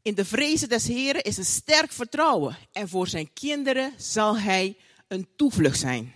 in 0.02 0.14
de 0.14 0.24
vrezen 0.24 0.68
des 0.68 0.86
Heren 0.86 1.22
is 1.22 1.36
een 1.36 1.44
sterk 1.44 1.92
vertrouwen. 1.92 2.56
En 2.72 2.88
voor 2.88 3.08
zijn 3.08 3.32
kinderen 3.32 3.92
zal 3.96 4.38
hij 4.38 4.76
een 5.08 5.28
toevlucht 5.36 5.78
zijn. 5.78 6.14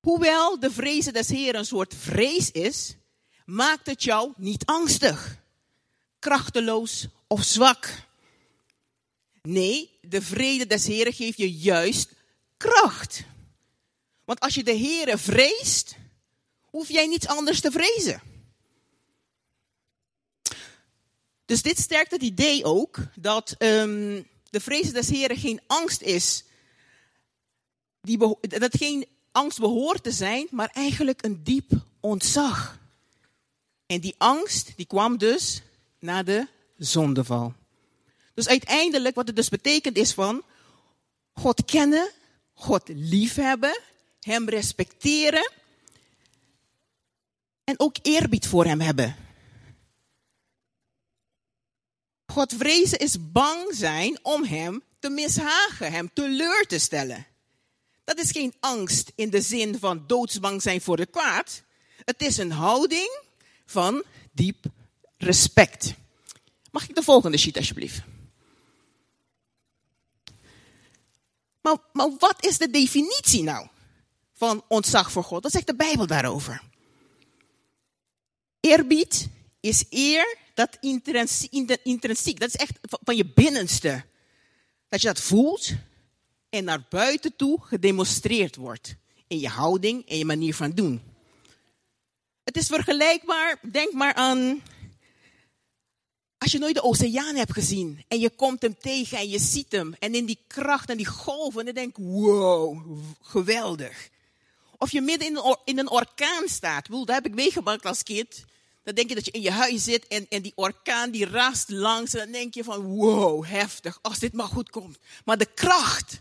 Hoewel 0.00 0.60
de 0.60 0.70
vrezen 0.70 1.12
des 1.12 1.28
Heren 1.28 1.58
een 1.60 1.66
soort 1.66 1.94
vrees 1.94 2.50
is, 2.50 2.96
maakt 3.44 3.86
het 3.86 4.02
jou 4.02 4.32
niet 4.36 4.64
angstig, 4.64 5.36
krachteloos 6.18 7.06
of 7.26 7.42
zwak. 7.42 8.02
Nee, 9.42 9.98
de 10.00 10.22
vrede 10.22 10.66
des 10.66 10.86
Heren 10.86 11.12
geeft 11.12 11.38
je 11.38 11.52
juist 11.52 12.12
kracht. 12.56 13.24
Want 14.24 14.40
als 14.40 14.54
je 14.54 14.64
de 14.64 14.72
Heren 14.72 15.18
vreest, 15.18 15.96
hoef 16.60 16.88
jij 16.88 17.06
niets 17.06 17.26
anders 17.26 17.60
te 17.60 17.70
vrezen. 17.70 18.22
Dus 21.44 21.62
dit 21.62 21.78
sterkt 21.78 22.10
het 22.10 22.22
idee 22.22 22.64
ook 22.64 22.98
dat 23.14 23.54
um, 23.58 24.26
de 24.52 24.60
vrezen 24.60 24.94
des 24.94 25.08
Heren 25.08 25.36
geen 25.36 25.60
angst 25.66 26.02
is, 26.02 26.44
die 28.00 28.18
dat 28.38 28.76
geen 28.76 29.06
angst 29.30 29.58
behoort 29.58 30.02
te 30.02 30.10
zijn, 30.10 30.46
maar 30.50 30.70
eigenlijk 30.72 31.24
een 31.24 31.44
diep 31.44 31.72
ontzag. 32.00 32.78
En 33.86 34.00
die 34.00 34.14
angst, 34.18 34.72
die 34.76 34.86
kwam 34.86 35.18
dus 35.18 35.62
na 35.98 36.22
de 36.22 36.46
zondeval. 36.76 37.54
Dus 38.34 38.48
uiteindelijk, 38.48 39.14
wat 39.14 39.26
het 39.26 39.36
dus 39.36 39.48
betekent 39.48 39.96
is 39.96 40.12
van 40.12 40.42
God 41.32 41.64
kennen, 41.64 42.10
God 42.54 42.88
liefhebben, 42.88 43.80
Hem 44.20 44.48
respecteren 44.48 45.50
en 47.64 47.80
ook 47.80 47.96
eerbied 48.02 48.46
voor 48.46 48.64
Hem 48.64 48.80
hebben. 48.80 49.16
God 52.32 52.52
vrezen 52.56 52.98
is 52.98 53.16
bang 53.32 53.74
zijn 53.74 54.18
om 54.22 54.44
Hem 54.44 54.82
te 54.98 55.10
mishagen, 55.10 55.92
Hem 55.92 56.10
teleur 56.12 56.66
te 56.66 56.78
stellen. 56.78 57.26
Dat 58.04 58.18
is 58.18 58.30
geen 58.30 58.54
angst 58.60 59.12
in 59.14 59.30
de 59.30 59.40
zin 59.40 59.78
van 59.78 60.04
doodsbang 60.06 60.62
zijn 60.62 60.80
voor 60.80 60.98
het 60.98 61.10
kwaad. 61.10 61.62
Het 62.04 62.22
is 62.22 62.36
een 62.36 62.50
houding 62.50 63.20
van 63.66 64.04
diep 64.30 64.64
respect. 65.16 65.94
Mag 66.70 66.88
ik 66.88 66.94
de 66.94 67.02
volgende 67.02 67.36
sheet 67.36 67.56
alsjeblieft? 67.56 68.02
Maar, 71.60 71.76
maar 71.92 72.10
wat 72.18 72.44
is 72.44 72.58
de 72.58 72.70
definitie 72.70 73.42
nou 73.42 73.68
van 74.32 74.64
ontzag 74.68 75.12
voor 75.12 75.24
God? 75.24 75.42
Wat 75.42 75.52
zegt 75.52 75.66
de 75.66 75.74
Bijbel 75.74 76.06
daarover? 76.06 76.62
Eerbied 78.60 79.28
is 79.62 79.84
eer 79.90 80.36
dat 80.54 80.78
intrinsiek, 81.82 82.40
dat 82.40 82.48
is 82.48 82.56
echt 82.56 82.78
van 82.80 83.16
je 83.16 83.26
binnenste. 83.26 84.04
Dat 84.88 85.00
je 85.00 85.06
dat 85.06 85.20
voelt 85.20 85.72
en 86.50 86.64
naar 86.64 86.86
buiten 86.88 87.36
toe 87.36 87.60
gedemonstreerd 87.62 88.56
wordt. 88.56 88.94
In 89.26 89.38
je 89.38 89.48
houding 89.48 90.08
en 90.08 90.18
je 90.18 90.24
manier 90.24 90.54
van 90.54 90.70
doen. 90.70 91.02
Het 92.44 92.56
is 92.56 92.66
vergelijkbaar, 92.66 93.58
denk 93.62 93.92
maar 93.92 94.14
aan 94.14 94.62
als 96.42 96.52
je 96.52 96.58
nooit 96.58 96.74
de 96.74 96.82
oceaan 96.82 97.36
hebt 97.36 97.52
gezien 97.52 98.04
en 98.08 98.20
je 98.20 98.30
komt 98.30 98.62
hem 98.62 98.78
tegen 98.78 99.18
en 99.18 99.28
je 99.28 99.38
ziet 99.38 99.72
hem 99.72 99.94
en 99.98 100.14
in 100.14 100.26
die 100.26 100.38
kracht 100.46 100.90
en 100.90 100.96
die 100.96 101.06
golven, 101.06 101.64
dan 101.64 101.74
denk 101.74 101.96
je, 101.96 102.02
wow, 102.02 102.98
geweldig. 103.20 104.10
Of 104.78 104.92
je 104.92 105.00
midden 105.00 105.28
in 105.64 105.78
een, 105.78 105.90
orkaan 105.90 106.48
staat. 106.48 106.82
Bedoel, 106.82 107.04
dat 107.04 107.14
heb 107.14 107.26
ik 107.26 107.34
meegemaakt 107.34 107.86
als 107.86 108.02
kind. 108.02 108.44
Dan 108.82 108.94
denk 108.94 109.08
je 109.08 109.14
dat 109.14 109.24
je 109.24 109.30
in 109.30 109.40
je 109.40 109.50
huis 109.50 109.84
zit 109.84 110.06
en, 110.06 110.26
en 110.28 110.42
die 110.42 110.52
orkaan 110.54 111.10
die 111.10 111.26
raast 111.26 111.68
langs. 111.68 112.14
En 112.14 112.18
dan 112.20 112.32
denk 112.32 112.54
je 112.54 112.64
van, 112.64 112.82
wow, 112.82 113.44
heftig, 113.46 113.98
als 114.02 114.18
dit 114.18 114.32
maar 114.32 114.46
goed 114.46 114.70
komt. 114.70 114.98
Maar 115.24 115.38
de 115.38 115.52
kracht 115.54 116.20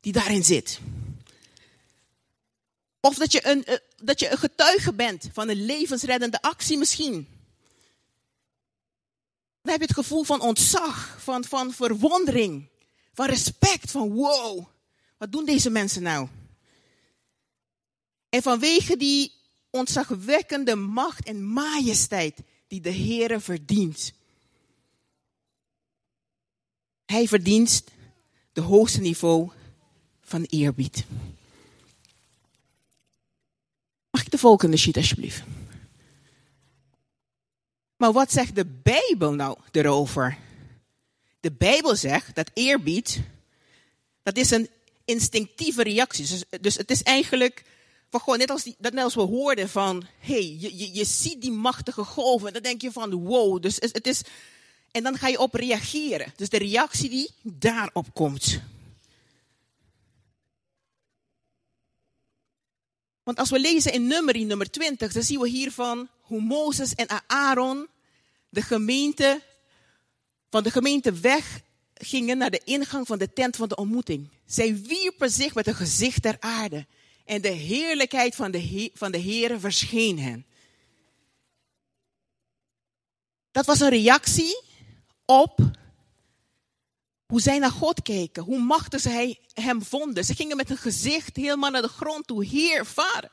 die 0.00 0.12
daarin 0.12 0.44
zit. 0.44 0.80
Of 3.00 3.14
dat 3.14 3.32
je 3.32 3.46
een, 3.46 3.64
eh, 3.64 3.76
dat 3.96 4.20
je 4.20 4.30
een 4.30 4.38
getuige 4.38 4.94
bent 4.94 5.28
van 5.32 5.48
een 5.48 5.64
levensreddende 5.64 6.42
actie 6.42 6.78
misschien. 6.78 7.28
Dan 9.62 9.72
heb 9.72 9.80
je 9.80 9.86
het 9.86 9.96
gevoel 10.04 10.24
van 10.24 10.40
ontzag, 10.40 11.16
van, 11.22 11.44
van 11.44 11.72
verwondering, 11.72 12.68
van 13.12 13.26
respect, 13.26 13.90
van 13.90 14.12
wow, 14.12 14.66
wat 15.18 15.32
doen 15.32 15.44
deze 15.44 15.70
mensen 15.70 16.02
nou? 16.02 16.28
En 18.28 18.42
vanwege 18.42 18.96
die 18.96 19.32
ontzagwekkende 19.70 20.76
macht 20.76 21.26
en 21.26 21.44
majesteit 21.44 22.38
die 22.66 22.80
de 22.80 22.92
Heere 22.92 23.40
verdient. 23.40 24.12
Hij 27.06 27.28
verdient 27.28 27.84
de 28.52 28.60
hoogste 28.60 29.00
niveau 29.00 29.50
van 30.20 30.42
eerbied. 30.42 31.04
Mag 34.10 34.22
ik 34.22 34.30
de 34.30 34.38
volgende 34.38 34.76
sheet 34.76 34.96
alsjeblieft? 34.96 35.42
Maar 37.96 38.12
wat 38.12 38.32
zegt 38.32 38.54
de 38.54 38.66
Bijbel 38.66 39.32
nou 39.32 39.58
erover? 39.70 40.38
De 41.40 41.52
Bijbel 41.52 41.96
zegt 41.96 42.34
dat 42.34 42.50
eerbied, 42.54 43.20
dat 44.22 44.36
is 44.36 44.50
een 44.50 44.68
instinctieve 45.04 45.82
reactie. 45.82 46.26
Dus, 46.26 46.44
dus 46.60 46.76
het 46.76 46.90
is 46.90 47.02
eigenlijk 47.02 47.64
van 48.10 48.20
gewoon 48.20 48.38
net 48.38 48.50
als, 48.50 48.64
dat 48.78 48.92
net 48.92 49.04
als 49.04 49.14
we 49.14 49.20
hoorden 49.20 49.68
van, 49.68 50.06
hey, 50.18 50.56
je, 50.58 50.78
je, 50.78 50.94
je 50.94 51.04
ziet 51.04 51.40
die 51.40 51.52
machtige 51.52 52.04
golven. 52.04 52.46
En 52.46 52.52
dan 52.52 52.62
denk 52.62 52.82
je 52.82 52.92
van, 52.92 53.14
wow. 53.14 53.62
Dus 53.62 53.76
het 53.78 54.06
is, 54.06 54.22
en 54.90 55.02
dan 55.02 55.18
ga 55.18 55.28
je 55.28 55.38
op 55.38 55.54
reageren. 55.54 56.32
Dus 56.36 56.48
de 56.48 56.58
reactie 56.58 57.08
die 57.08 57.30
daarop 57.42 58.14
komt. 58.14 58.60
Want 63.22 63.38
als 63.38 63.50
we 63.50 63.60
lezen 63.60 63.92
in 63.92 64.06
nummerie 64.06 64.44
nummer 64.44 64.70
20, 64.70 65.12
dan 65.12 65.22
zien 65.22 65.40
we 65.40 65.48
hiervan 65.48 66.08
hoe 66.20 66.40
Mozes 66.40 66.94
en 66.94 67.22
Aaron 67.26 67.88
de 68.48 68.62
gemeente, 68.62 69.40
van 70.50 70.62
de 70.62 70.70
gemeente 70.70 71.12
weg 71.12 71.60
gingen 71.94 72.38
naar 72.38 72.50
de 72.50 72.60
ingang 72.64 73.06
van 73.06 73.18
de 73.18 73.32
tent 73.32 73.56
van 73.56 73.68
de 73.68 73.76
ontmoeting. 73.76 74.28
Zij 74.46 74.80
wierpen 74.80 75.30
zich 75.30 75.54
met 75.54 75.66
een 75.66 75.74
gezicht 75.74 76.22
ter 76.22 76.36
aarde 76.40 76.86
en 77.24 77.40
de 77.40 77.48
heerlijkheid 77.48 78.34
van 78.34 78.50
de, 78.50 78.90
van 78.94 79.12
de 79.12 79.56
verscheen 79.60 80.18
hen. 80.18 80.46
Dat 83.50 83.66
was 83.66 83.80
een 83.80 83.88
reactie 83.88 84.62
op 85.24 85.60
hoe 87.26 87.40
zij 87.40 87.58
naar 87.58 87.70
God 87.70 88.02
keken, 88.02 88.42
hoe 88.42 88.60
machtig 88.60 89.00
zij 89.00 89.38
hem 89.54 89.82
vonden. 89.82 90.24
Ze 90.24 90.34
gingen 90.34 90.56
met 90.56 90.70
een 90.70 90.76
gezicht 90.76 91.36
helemaal 91.36 91.70
naar 91.70 91.82
de 91.82 91.88
grond 91.88 92.26
toe. 92.26 92.44
Heer, 92.44 92.86
vader. 92.86 93.30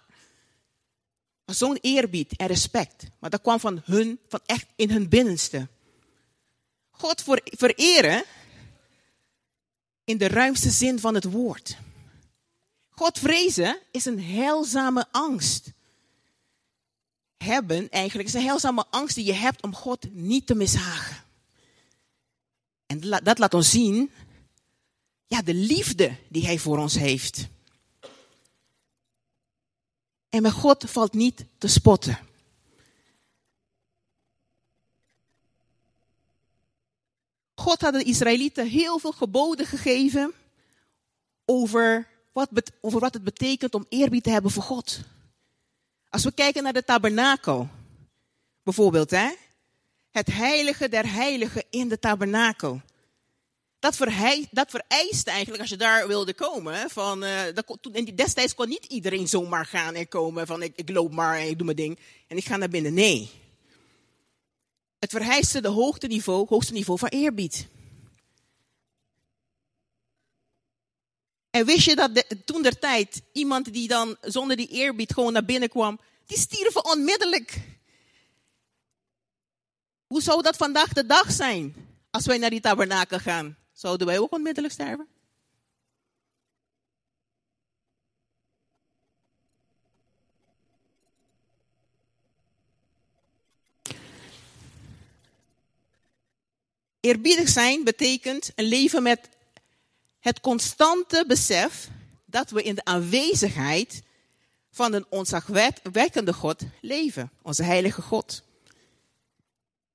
Zo'n 1.45 1.77
eerbied 1.81 2.35
en 2.35 2.47
respect. 2.47 3.03
Maar 3.19 3.29
dat 3.29 3.41
kwam 3.41 3.59
van 3.59 3.81
hun, 3.85 4.19
van 4.27 4.39
echt 4.45 4.65
in 4.75 4.89
hun 4.89 5.09
binnenste. 5.09 5.67
God 6.89 7.23
vereren 7.43 8.23
in 10.03 10.17
de 10.17 10.27
ruimste 10.27 10.69
zin 10.69 10.99
van 10.99 11.13
het 11.13 11.23
woord. 11.23 11.77
God 12.97 13.19
vrezen 13.19 13.79
is 13.91 14.05
een 14.05 14.23
heilzame 14.23 15.07
angst. 15.11 15.71
Hebben 17.37 17.89
eigenlijk 17.89 18.27
is 18.27 18.33
een 18.33 18.41
heilzame 18.41 18.85
angst 18.89 19.15
die 19.15 19.25
je 19.25 19.33
hebt 19.33 19.61
om 19.61 19.75
God 19.75 20.13
niet 20.13 20.47
te 20.47 20.55
mishagen. 20.55 21.23
En 22.85 22.99
dat 23.23 23.37
laat 23.37 23.53
ons 23.53 23.69
zien, 23.69 24.11
ja, 25.25 25.41
de 25.41 25.53
liefde 25.53 26.15
die 26.29 26.45
Hij 26.45 26.59
voor 26.59 26.77
ons 26.77 26.95
heeft. 26.95 27.47
En 30.29 30.41
met 30.41 30.51
God 30.51 30.89
valt 30.89 31.13
niet 31.13 31.45
te 31.57 31.67
spotten. 31.67 32.19
God 37.55 37.81
had 37.81 37.93
de 37.93 38.03
Israëlieten 38.03 38.67
heel 38.67 38.99
veel 38.99 39.11
geboden 39.11 39.65
gegeven 39.65 40.33
over 41.45 42.15
wat, 42.37 42.71
over 42.81 42.99
wat 42.99 43.13
het 43.13 43.23
betekent 43.23 43.75
om 43.75 43.85
eerbied 43.89 44.23
te 44.23 44.29
hebben 44.29 44.51
voor 44.51 44.63
God. 44.63 44.99
Als 46.09 46.23
we 46.23 46.31
kijken 46.31 46.63
naar 46.63 46.73
de 46.73 46.83
tabernakel, 46.83 47.69
bijvoorbeeld, 48.63 49.11
hè? 49.11 49.29
het 50.11 50.27
heilige 50.33 50.89
der 50.89 51.11
heiligen 51.11 51.63
in 51.69 51.87
de 51.87 51.99
tabernakel. 51.99 52.81
Dat, 53.79 53.97
dat 54.51 54.69
vereist 54.69 55.27
eigenlijk, 55.27 55.61
als 55.61 55.69
je 55.69 55.77
daar 55.77 56.07
wilde 56.07 56.33
komen, 56.33 56.89
van, 56.89 57.23
uh, 57.23 57.41
dat, 57.53 57.77
destijds 58.15 58.55
kon 58.55 58.69
niet 58.69 58.85
iedereen 58.85 59.27
zomaar 59.27 59.65
gaan 59.65 59.95
en 59.95 60.07
komen 60.07 60.47
van 60.47 60.61
ik, 60.61 60.73
ik 60.75 60.89
loop 60.89 61.11
maar 61.11 61.37
en 61.37 61.47
ik 61.47 61.57
doe 61.57 61.65
mijn 61.65 61.77
ding 61.77 61.99
en 62.27 62.37
ik 62.37 62.45
ga 62.45 62.57
naar 62.57 62.69
binnen. 62.69 62.93
Nee. 62.93 63.29
Het 64.99 65.11
vereiste 65.11 65.61
de 65.61 65.67
hoogste 65.67 66.07
niveau, 66.07 66.45
hoogste 66.47 66.73
niveau 66.73 66.99
van 66.99 67.09
eerbied. 67.09 67.67
En 71.57 71.65
wist 71.65 71.85
je 71.85 71.95
dat 71.95 72.23
toen 72.45 72.61
der 72.61 72.79
tijd 72.79 73.21
iemand 73.31 73.73
die 73.73 73.87
dan 73.87 74.17
zonder 74.21 74.55
die 74.57 74.67
eerbied 74.67 75.13
gewoon 75.13 75.33
naar 75.33 75.45
binnen 75.45 75.69
kwam, 75.69 75.99
die 76.25 76.37
stierven 76.37 76.85
onmiddellijk. 76.85 77.61
Hoe 80.07 80.21
zou 80.21 80.41
dat 80.41 80.57
vandaag 80.57 80.93
de 80.93 81.05
dag 81.05 81.31
zijn 81.31 81.75
als 82.11 82.25
wij 82.25 82.37
naar 82.37 82.49
die 82.49 82.61
tabernakel 82.61 83.19
gaan? 83.19 83.57
Zouden 83.73 84.07
wij 84.07 84.19
ook 84.19 84.33
onmiddellijk 84.33 84.73
sterven? 84.73 85.07
Eerbiedig 96.99 97.49
zijn 97.49 97.83
betekent 97.83 98.51
een 98.55 98.65
leven 98.65 99.03
met 99.03 99.29
het 100.19 100.39
constante 100.39 101.23
besef 101.27 101.89
dat 102.25 102.49
we 102.49 102.63
in 102.63 102.75
de 102.75 102.83
aanwezigheid 102.85 104.03
van 104.71 104.93
een 104.93 105.05
onzagwekkende 105.09 106.33
God 106.33 106.61
leven, 106.81 107.31
onze 107.41 107.63
heilige 107.63 108.01
God. 108.01 108.43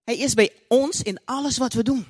Hij 0.04 0.16
is 0.16 0.34
bij 0.34 0.52
ons 0.68 1.02
in 1.02 1.20
alles 1.24 1.58
wat 1.58 1.72
we 1.72 1.82
doen. 1.82 2.06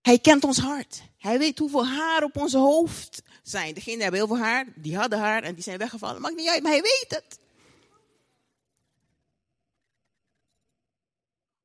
Hij 0.00 0.18
kent 0.18 0.44
ons 0.44 0.58
hart. 0.58 1.02
Hij 1.18 1.38
weet 1.38 1.58
hoeveel 1.58 1.86
haar 1.86 2.22
op 2.22 2.36
onze 2.36 2.58
hoofd 2.58 3.22
zijn. 3.42 3.74
Degenen 3.74 4.00
hebben 4.00 4.20
heel 4.20 4.28
veel 4.28 4.44
haar, 4.44 4.66
die 4.74 4.96
hadden 4.96 5.18
haar 5.18 5.42
en 5.42 5.54
die 5.54 5.62
zijn 5.62 5.78
weggevallen. 5.78 6.20
Maakt 6.20 6.36
niet 6.36 6.48
uit, 6.48 6.62
maar 6.62 6.72
hij 6.72 6.82
weet 6.82 7.06
het. 7.08 7.38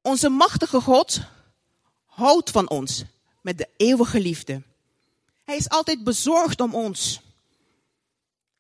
Onze 0.01 0.29
machtige 0.29 0.81
God 0.81 1.19
houdt 2.05 2.49
van 2.49 2.69
ons 2.69 3.03
met 3.43 3.57
de 3.57 3.69
eeuwige 3.77 4.19
liefde. 4.19 4.61
Hij 5.43 5.55
is 5.55 5.69
altijd 5.69 6.03
bezorgd 6.03 6.61
om 6.61 6.75
ons. 6.75 7.21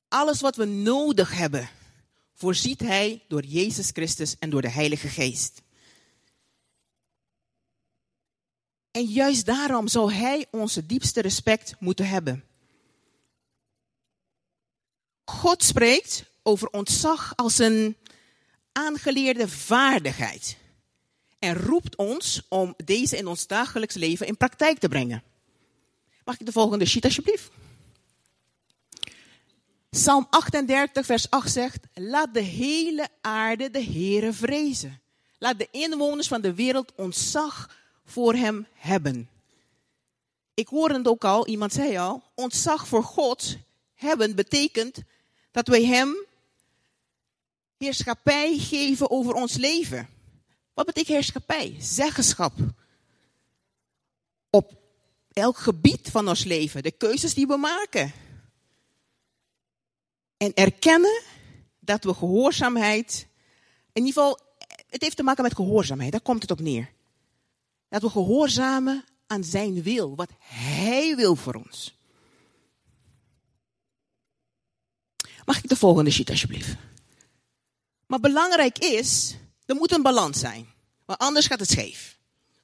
Alles 0.07 0.41
wat 0.41 0.55
we 0.55 0.65
nodig 0.65 1.37
hebben, 1.37 1.69
voorziet 2.33 2.79
Hij 2.79 3.23
door 3.27 3.43
Jezus 3.43 3.89
Christus 3.89 4.35
en 4.39 4.49
door 4.49 4.61
de 4.61 4.69
Heilige 4.69 5.07
Geest. 5.07 5.61
En 8.91 9.03
juist 9.03 9.45
daarom 9.45 9.87
zou 9.87 10.13
Hij 10.13 10.45
onze 10.51 10.85
diepste 10.85 11.21
respect 11.21 11.75
moeten 11.79 12.07
hebben. 12.07 12.43
God 15.25 15.63
spreekt 15.63 16.25
over 16.41 16.69
ontzag 16.69 17.35
als 17.35 17.57
een 17.57 17.97
aangeleerde 18.71 19.47
vaardigheid 19.47 20.57
en 21.43 21.55
roept 21.55 21.95
ons 21.95 22.41
om 22.49 22.73
deze 22.85 23.17
in 23.17 23.27
ons 23.27 23.47
dagelijks 23.47 23.95
leven 23.95 24.27
in 24.27 24.37
praktijk 24.37 24.79
te 24.79 24.87
brengen. 24.87 25.23
Mag 26.25 26.39
ik 26.39 26.45
de 26.45 26.51
volgende 26.51 26.85
sheet 26.85 27.03
alsjeblieft? 27.03 27.51
Psalm 29.89 30.27
38, 30.29 31.05
vers 31.05 31.29
8 31.29 31.51
zegt: 31.51 31.85
Laat 31.93 32.33
de 32.33 32.41
hele 32.41 33.07
aarde 33.21 33.69
de 33.69 33.83
Heere 33.83 34.33
vrezen. 34.33 35.01
Laat 35.37 35.59
de 35.59 35.67
inwoners 35.71 36.27
van 36.27 36.41
de 36.41 36.53
wereld 36.53 36.91
ontzag 36.95 37.77
voor 38.05 38.33
hem 38.33 38.67
hebben. 38.73 39.29
Ik 40.53 40.67
hoorde 40.67 40.97
het 40.97 41.07
ook 41.07 41.23
al, 41.23 41.47
iemand 41.47 41.73
zei 41.73 41.97
al, 41.97 42.23
ontzag 42.35 42.87
voor 42.87 43.03
God 43.03 43.57
hebben 43.93 44.35
betekent 44.35 44.97
dat 45.51 45.67
wij 45.67 45.85
hem 45.85 46.25
heerschappij 47.77 48.57
geven 48.57 49.09
over 49.09 49.33
ons 49.33 49.55
leven. 49.55 50.12
Wat 50.73 50.85
betekent 50.85 51.13
heerschappij? 51.13 51.75
Zeggenschap. 51.79 52.53
Op 54.49 54.81
elk 55.33 55.57
gebied 55.57 56.09
van 56.11 56.27
ons 56.27 56.43
leven, 56.43 56.83
de 56.83 56.91
keuzes 56.91 57.33
die 57.33 57.47
we 57.47 57.57
maken. 57.57 58.11
En 60.37 60.53
erkennen 60.53 61.21
dat 61.79 62.03
we 62.03 62.13
gehoorzaamheid, 62.13 63.27
in 63.91 64.05
ieder 64.05 64.13
geval, 64.13 64.39
het 64.89 65.01
heeft 65.01 65.15
te 65.15 65.23
maken 65.23 65.43
met 65.43 65.55
gehoorzaamheid, 65.55 66.11
daar 66.11 66.21
komt 66.21 66.41
het 66.41 66.51
op 66.51 66.59
neer. 66.59 66.91
Dat 67.89 68.01
we 68.01 68.09
gehoorzamen 68.09 69.05
aan 69.27 69.43
zijn 69.43 69.81
wil, 69.83 70.15
wat 70.15 70.29
hij 70.39 71.15
wil 71.15 71.35
voor 71.35 71.53
ons. 71.53 71.97
Mag 75.45 75.57
ik 75.57 75.69
de 75.69 75.75
volgende 75.75 76.11
sheet 76.11 76.29
alsjeblieft? 76.29 76.75
Maar 78.05 78.19
belangrijk 78.19 78.77
is 78.77 79.35
er 79.73 79.79
moet 79.79 79.91
een 79.91 80.01
balans 80.01 80.39
zijn. 80.39 80.73
Want 81.05 81.19
anders 81.19 81.47
gaat 81.47 81.59
het 81.59 81.69
scheef. 81.69 82.17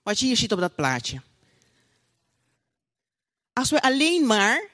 Wat 0.04 0.20
je 0.20 0.26
hier 0.26 0.38
ziet 0.38 0.52
op 0.52 0.60
dat 0.60 0.76
plaatje. 0.76 1.22
Als 3.54 3.70
we 3.70 3.82
alleen 3.82 4.26
maar 4.26 4.70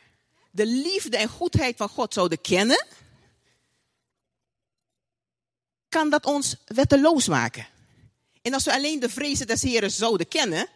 de 0.51 0.65
liefde 0.65 1.17
en 1.17 1.27
goedheid 1.27 1.77
van 1.77 1.89
God 1.89 2.13
zouden 2.13 2.41
kennen, 2.41 2.85
kan 5.89 6.09
dat 6.09 6.25
ons 6.25 6.55
wetteloos 6.65 7.27
maken. 7.27 7.67
En 8.41 8.53
als 8.53 8.63
we 8.63 8.73
alleen 8.73 8.99
de 8.99 9.09
vrezen 9.09 9.47
des 9.47 9.61
Heren 9.61 9.91
zouden 9.91 10.27
kennen, 10.27 10.67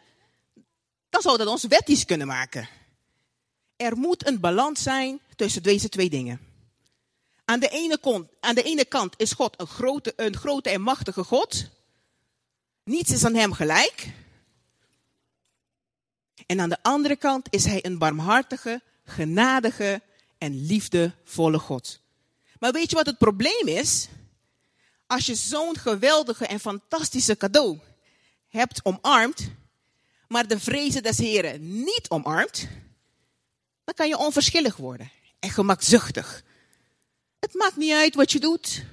dan 1.09 1.21
zou 1.21 1.37
dat 1.37 1.47
ons 1.47 1.63
wettisch 1.63 2.05
kunnen 2.05 2.27
maken. 2.27 2.69
Er 3.75 3.97
moet 3.97 4.27
een 4.27 4.39
balans 4.39 4.83
zijn 4.83 5.19
tussen 5.35 5.63
deze 5.63 5.89
twee 5.89 6.09
dingen. 6.09 6.48
Aan 7.49 7.59
de, 7.59 7.69
ene 7.69 7.99
kant, 7.99 8.29
aan 8.39 8.55
de 8.55 8.63
ene 8.63 8.85
kant 8.85 9.13
is 9.17 9.31
God 9.31 9.59
een 9.59 9.67
grote, 9.67 10.13
een 10.15 10.35
grote 10.35 10.69
en 10.69 10.81
machtige 10.81 11.23
God. 11.23 11.69
Niets 12.83 13.11
is 13.11 13.25
aan 13.25 13.35
hem 13.35 13.53
gelijk. 13.53 14.11
En 16.45 16.59
aan 16.59 16.69
de 16.69 16.77
andere 16.81 17.15
kant 17.15 17.47
is 17.49 17.65
hij 17.65 17.85
een 17.85 17.97
barmhartige, 17.97 18.81
genadige 19.03 20.01
en 20.37 20.65
liefdevolle 20.65 21.59
God. 21.59 21.99
Maar 22.59 22.71
weet 22.71 22.89
je 22.89 22.95
wat 22.95 23.05
het 23.05 23.17
probleem 23.17 23.67
is? 23.67 24.07
Als 25.07 25.25
je 25.25 25.35
zo'n 25.35 25.77
geweldige 25.77 26.45
en 26.45 26.59
fantastische 26.59 27.37
cadeau 27.37 27.79
hebt 28.47 28.85
omarmd, 28.85 29.49
maar 30.27 30.47
de 30.47 30.59
vrezen 30.59 31.03
des 31.03 31.17
Heren 31.17 31.83
niet 31.83 32.09
omarmt, 32.09 32.67
dan 33.83 33.93
kan 33.93 34.07
je 34.07 34.17
onverschillig 34.17 34.75
worden 34.75 35.11
en 35.39 35.49
gemakzuchtig. 35.49 36.47
Het 37.39 37.53
maakt 37.53 37.75
niet 37.75 37.93
uit 37.93 38.15
wat 38.15 38.31
je 38.31 38.39
doet. 38.39 38.83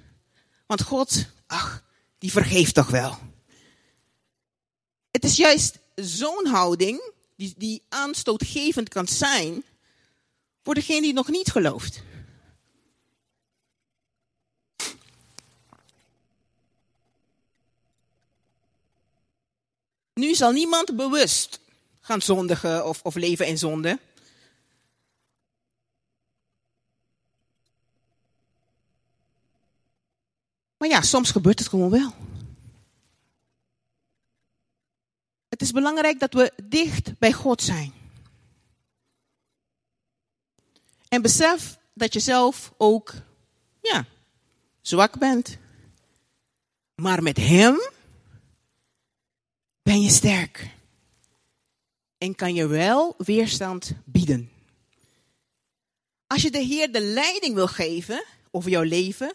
Want 0.66 0.82
God, 0.82 1.26
ach, 1.46 1.84
die 2.18 2.30
vergeeft 2.30 2.74
toch 2.74 2.90
wel. 2.90 3.18
Het 5.10 5.24
is 5.24 5.36
juist 5.36 5.78
zo'n 5.94 6.46
houding 6.46 7.12
die, 7.36 7.54
die 7.56 7.82
aanstootgevend 7.88 8.88
kan 8.88 9.06
zijn 9.06 9.64
voor 10.62 10.74
degene 10.74 11.00
die 11.00 11.12
nog 11.12 11.28
niet 11.28 11.50
gelooft. 11.50 12.02
Nu 20.14 20.34
zal 20.34 20.52
niemand 20.52 20.96
bewust 20.96 21.60
gaan 22.00 22.22
zondigen 22.22 22.86
of, 22.86 23.00
of 23.02 23.14
leven 23.14 23.46
in 23.46 23.58
zonde. 23.58 23.98
Maar 30.86 30.94
ja, 30.96 31.02
soms 31.02 31.30
gebeurt 31.30 31.58
het 31.58 31.68
gewoon 31.68 31.90
wel. 31.90 32.14
Het 35.48 35.62
is 35.62 35.72
belangrijk 35.72 36.20
dat 36.20 36.32
we 36.32 36.52
dicht 36.64 37.18
bij 37.18 37.32
God 37.32 37.62
zijn. 37.62 37.92
En 41.08 41.22
besef 41.22 41.78
dat 41.94 42.12
je 42.12 42.20
zelf 42.20 42.72
ook, 42.76 43.14
ja, 43.82 44.06
zwak 44.80 45.18
bent. 45.18 45.58
Maar 46.94 47.22
met 47.22 47.36
Hem 47.36 47.80
ben 49.82 50.00
je 50.00 50.10
sterk. 50.10 50.70
En 52.18 52.34
kan 52.34 52.54
je 52.54 52.66
wel 52.66 53.14
weerstand 53.18 53.92
bieden. 54.04 54.50
Als 56.26 56.42
je 56.42 56.50
de 56.50 56.62
Heer 56.62 56.92
de 56.92 57.00
leiding 57.00 57.54
wil 57.54 57.68
geven 57.68 58.24
over 58.50 58.70
jouw 58.70 58.82
leven, 58.82 59.34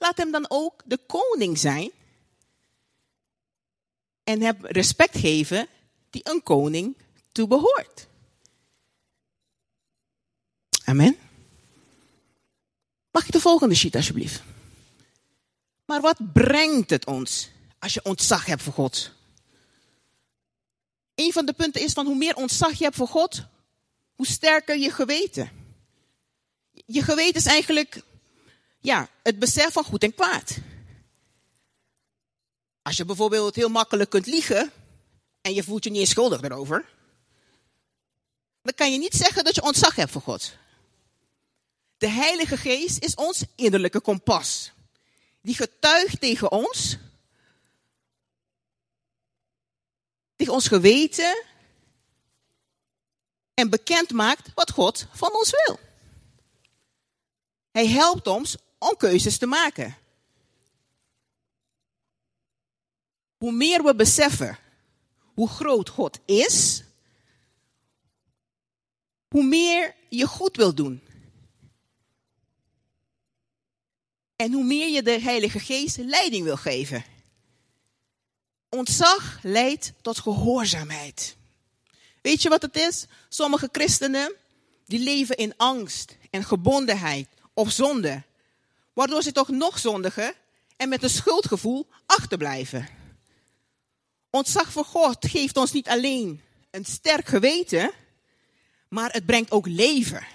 Laat 0.00 0.16
hem 0.16 0.30
dan 0.30 0.46
ook 0.48 0.82
de 0.84 0.98
koning 1.06 1.58
zijn. 1.58 1.90
En 4.24 4.40
hem 4.40 4.56
respect 4.60 5.18
geven 5.18 5.68
die 6.10 6.28
een 6.30 6.42
koning 6.42 6.96
toebehoort. 7.32 8.06
Amen. 10.84 11.16
Mag 13.10 13.24
ik 13.24 13.32
de 13.32 13.40
volgende 13.40 13.74
sheet 13.74 13.94
alsjeblieft? 13.94 14.42
Maar 15.84 16.00
wat 16.00 16.32
brengt 16.32 16.90
het 16.90 17.06
ons 17.06 17.50
als 17.78 17.94
je 17.94 18.04
ontzag 18.04 18.46
hebt 18.46 18.62
voor 18.62 18.72
God? 18.72 19.18
een 21.20 21.32
van 21.32 21.46
de 21.46 21.52
punten 21.52 21.82
is 21.82 21.92
van 21.92 22.06
hoe 22.06 22.16
meer 22.16 22.36
ontzag 22.36 22.78
je 22.78 22.84
hebt 22.84 22.96
voor 22.96 23.08
God, 23.08 23.44
hoe 24.14 24.26
sterker 24.26 24.78
je 24.78 24.90
geweten. 24.90 25.50
Je 26.86 27.02
geweten 27.02 27.34
is 27.34 27.46
eigenlijk 27.46 28.02
ja, 28.80 29.08
het 29.22 29.38
besef 29.38 29.72
van 29.72 29.84
goed 29.84 30.02
en 30.02 30.14
kwaad. 30.14 30.58
Als 32.82 32.96
je 32.96 33.04
bijvoorbeeld 33.04 33.54
heel 33.54 33.68
makkelijk 33.68 34.10
kunt 34.10 34.26
liegen 34.26 34.72
en 35.40 35.54
je 35.54 35.62
voelt 35.62 35.84
je 35.84 35.90
niet 35.90 36.00
eens 36.00 36.10
schuldig 36.10 36.40
daarover, 36.40 36.88
dan 38.62 38.74
kan 38.74 38.92
je 38.92 38.98
niet 38.98 39.14
zeggen 39.14 39.44
dat 39.44 39.54
je 39.54 39.62
ontzag 39.62 39.94
hebt 39.94 40.10
voor 40.10 40.22
God. 40.22 40.52
De 41.96 42.08
Heilige 42.08 42.56
Geest 42.56 43.04
is 43.04 43.14
ons 43.14 43.44
innerlijke 43.54 44.00
kompas. 44.00 44.72
Die 45.42 45.54
getuigt 45.54 46.20
tegen 46.20 46.50
ons, 46.50 46.96
tegen 50.36 50.52
ons 50.52 50.68
geweten 50.68 51.44
en 53.54 53.70
bekend 53.70 54.10
maakt 54.10 54.50
wat 54.54 54.70
God 54.70 55.06
van 55.12 55.32
ons 55.32 55.50
wil. 55.50 55.78
Hij 57.70 57.86
helpt 57.86 58.26
ons 58.26 58.56
om 58.80 58.96
keuzes 58.96 59.38
te 59.38 59.46
maken. 59.46 59.96
Hoe 63.36 63.52
meer 63.52 63.82
we 63.82 63.94
beseffen 63.94 64.58
hoe 65.40 65.48
groot 65.48 65.88
God 65.88 66.18
is, 66.24 66.82
hoe 69.28 69.44
meer 69.44 69.94
je 70.08 70.26
goed 70.26 70.56
wil 70.56 70.74
doen. 70.74 71.00
En 74.36 74.52
hoe 74.52 74.64
meer 74.64 74.88
je 74.88 75.02
de 75.02 75.20
Heilige 75.20 75.58
Geest 75.58 75.96
leiding 75.96 76.44
wil 76.44 76.56
geven. 76.56 77.04
Ontzag 78.68 79.38
leidt 79.42 79.92
tot 80.00 80.18
gehoorzaamheid. 80.18 81.36
Weet 82.22 82.42
je 82.42 82.48
wat 82.48 82.62
het 82.62 82.76
is? 82.76 83.06
Sommige 83.28 83.68
christenen 83.72 84.34
die 84.86 85.00
leven 85.00 85.36
in 85.36 85.56
angst 85.56 86.16
en 86.30 86.44
gebondenheid 86.44 87.28
of 87.54 87.70
zonde, 87.70 88.22
waardoor 89.00 89.22
ze 89.22 89.32
toch 89.32 89.48
nog 89.48 89.78
zondigen 89.78 90.34
en 90.76 90.88
met 90.88 91.02
een 91.02 91.10
schuldgevoel 91.10 91.86
achterblijven. 92.06 92.88
Ontzag 94.30 94.72
voor 94.72 94.84
God 94.84 95.26
geeft 95.26 95.56
ons 95.56 95.72
niet 95.72 95.88
alleen 95.88 96.42
een 96.70 96.84
sterk 96.84 97.26
geweten, 97.26 97.90
maar 98.88 99.12
het 99.12 99.26
brengt 99.26 99.50
ook 99.50 99.66
leven. 99.66 100.26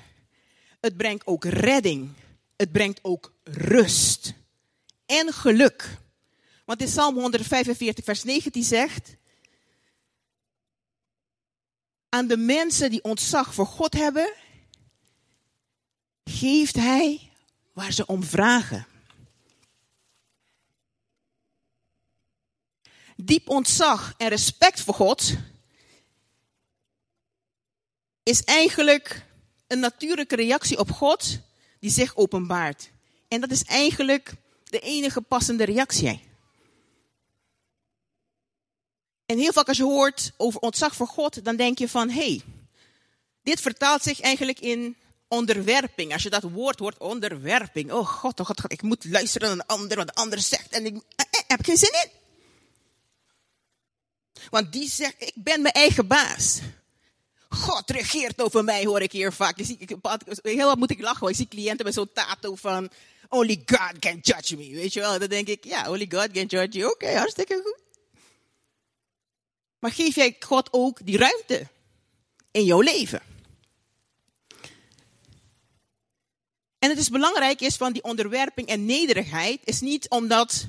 Het 0.79 0.97
brengt 0.97 1.27
ook 1.27 1.43
redding. 1.43 2.13
Het 2.55 2.71
brengt 2.71 2.99
ook 3.01 3.33
rust 3.43 4.33
en 5.05 5.33
geluk. 5.33 5.97
Want 6.65 6.81
in 6.81 6.87
Psalm 6.87 7.13
145, 7.15 8.05
vers 8.05 8.23
19 8.23 8.63
zegt: 8.63 9.15
Aan 12.09 12.27
de 12.27 12.37
mensen 12.37 12.89
die 12.89 13.03
ontzag 13.03 13.53
voor 13.53 13.67
God 13.67 13.93
hebben, 13.93 14.33
geeft 16.23 16.75
Hij 16.75 17.33
waar 17.75 17.93
ze 17.93 18.05
om 18.05 18.23
vragen. 18.23 18.87
Diep 23.15 23.49
ontzag 23.49 24.13
en 24.17 24.27
respect 24.27 24.81
voor 24.81 24.93
God 24.93 25.35
is 28.23 28.43
eigenlijk 28.43 29.25
een 29.67 29.79
natuurlijke 29.79 30.35
reactie 30.35 30.79
op 30.79 30.91
God 30.91 31.39
die 31.79 31.89
zich 31.89 32.15
openbaart. 32.15 32.89
En 33.27 33.41
dat 33.41 33.51
is 33.51 33.63
eigenlijk 33.63 34.33
de 34.63 34.79
enige 34.79 35.21
passende 35.21 35.63
reactie. 35.63 36.21
En 39.25 39.37
heel 39.37 39.53
vaak 39.53 39.67
als 39.67 39.77
je 39.77 39.83
hoort 39.83 40.31
over 40.37 40.59
ontzag 40.59 40.95
voor 40.95 41.07
God, 41.07 41.45
dan 41.45 41.55
denk 41.55 41.77
je 41.77 41.89
van, 41.89 42.09
hé, 42.09 42.25
hey, 42.25 42.41
dit 43.43 43.61
vertaalt 43.61 44.03
zich 44.03 44.19
eigenlijk 44.19 44.59
in 44.59 44.97
onderwerping. 45.27 46.13
Als 46.13 46.23
je 46.23 46.29
dat 46.29 46.43
woord 46.43 46.79
hoort, 46.79 46.97
onderwerping. 46.97 47.91
Oh 47.91 48.07
God, 48.07 48.39
oh 48.39 48.45
God, 48.45 48.71
ik 48.71 48.81
moet 48.81 49.05
luisteren 49.05 49.47
naar 49.47 49.57
een 49.57 49.65
ander, 49.65 49.97
wat 49.97 50.07
de 50.07 50.13
ander 50.13 50.39
zegt. 50.39 50.69
En 50.69 50.85
ik 50.85 50.93
eh, 50.93 51.25
eh, 51.31 51.41
heb 51.47 51.65
geen 51.65 51.77
zin 51.77 51.93
in. 52.03 52.09
Want 54.49 54.71
die 54.71 54.89
zegt, 54.89 55.15
ik 55.17 55.33
ben 55.35 55.61
mijn 55.61 55.73
eigen 55.73 56.07
baas. 56.07 56.59
God 57.49 57.89
regeert 57.89 58.41
over 58.41 58.63
mij, 58.63 58.85
hoor 58.85 59.01
ik 59.01 59.11
hier 59.11 59.33
vaak. 59.33 59.57
Ik 59.57 59.79
ik, 59.79 59.97
heel 60.41 60.67
wat 60.67 60.77
moet 60.77 60.91
ik 60.91 61.01
lachen, 61.01 61.27
ik 61.27 61.35
zie 61.35 61.47
cliënten 61.47 61.85
met 61.85 61.93
zo'n 61.93 62.13
tato 62.13 62.55
van... 62.55 62.89
Only 63.29 63.63
God 63.65 63.99
can 63.99 64.19
judge 64.21 64.55
me, 64.55 64.69
weet 64.73 64.93
je 64.93 64.99
wel. 64.99 65.19
Dan 65.19 65.27
denk 65.27 65.47
ik, 65.47 65.63
ja, 65.63 65.89
only 65.89 66.07
God 66.09 66.31
can 66.31 66.45
judge 66.45 66.77
you. 66.77 66.91
Oké, 66.91 67.17
hartstikke 67.17 67.61
goed. 67.63 67.83
Maar 69.79 69.91
geef 69.91 70.15
jij 70.15 70.35
God 70.39 70.67
ook 70.71 71.05
die 71.05 71.17
ruimte 71.17 71.67
in 72.51 72.63
jouw 72.63 72.81
leven? 72.81 73.21
En 76.85 76.91
het 76.91 76.99
is 76.99 77.09
belangrijk 77.09 77.61
is 77.61 77.75
van 77.75 77.93
die 77.93 78.03
onderwerping 78.03 78.67
en 78.67 78.85
nederigheid 78.85 79.61
is 79.63 79.81
niet 79.81 80.09
omdat 80.09 80.67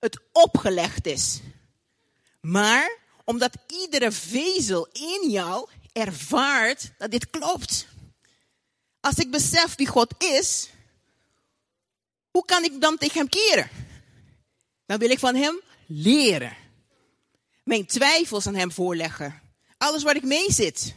het 0.00 0.20
opgelegd 0.32 1.06
is, 1.06 1.40
maar 2.40 2.98
omdat 3.24 3.56
iedere 3.66 4.12
vezel 4.12 4.88
in 4.92 5.30
jou 5.30 5.68
ervaart 5.92 6.90
dat 6.98 7.10
dit 7.10 7.30
klopt. 7.30 7.86
Als 9.00 9.14
ik 9.14 9.30
besef 9.30 9.74
wie 9.76 9.86
God 9.86 10.14
is, 10.18 10.68
hoe 12.30 12.44
kan 12.44 12.64
ik 12.64 12.80
dan 12.80 12.98
tegen 12.98 13.18
hem 13.18 13.28
keren? 13.28 13.70
Dan 14.86 14.98
wil 14.98 15.10
ik 15.10 15.18
van 15.18 15.34
hem 15.34 15.60
leren. 15.86 16.56
Mijn 17.64 17.86
twijfels 17.86 18.46
aan 18.46 18.54
hem 18.54 18.72
voorleggen. 18.72 19.42
Alles 19.76 20.02
waar 20.02 20.16
ik 20.16 20.24
mee 20.24 20.52
zit. 20.52 20.94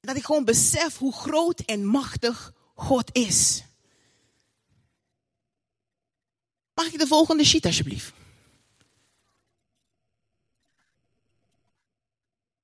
Dat 0.00 0.16
ik 0.16 0.24
gewoon 0.24 0.44
besef 0.44 0.98
hoe 0.98 1.12
groot 1.12 1.60
en 1.60 1.84
machtig 1.84 2.52
God 2.74 3.10
is. 3.12 3.62
Mag 6.74 6.86
ik 6.86 6.98
de 6.98 7.06
volgende 7.06 7.44
sheet 7.44 7.64
alsjeblieft? 7.64 8.12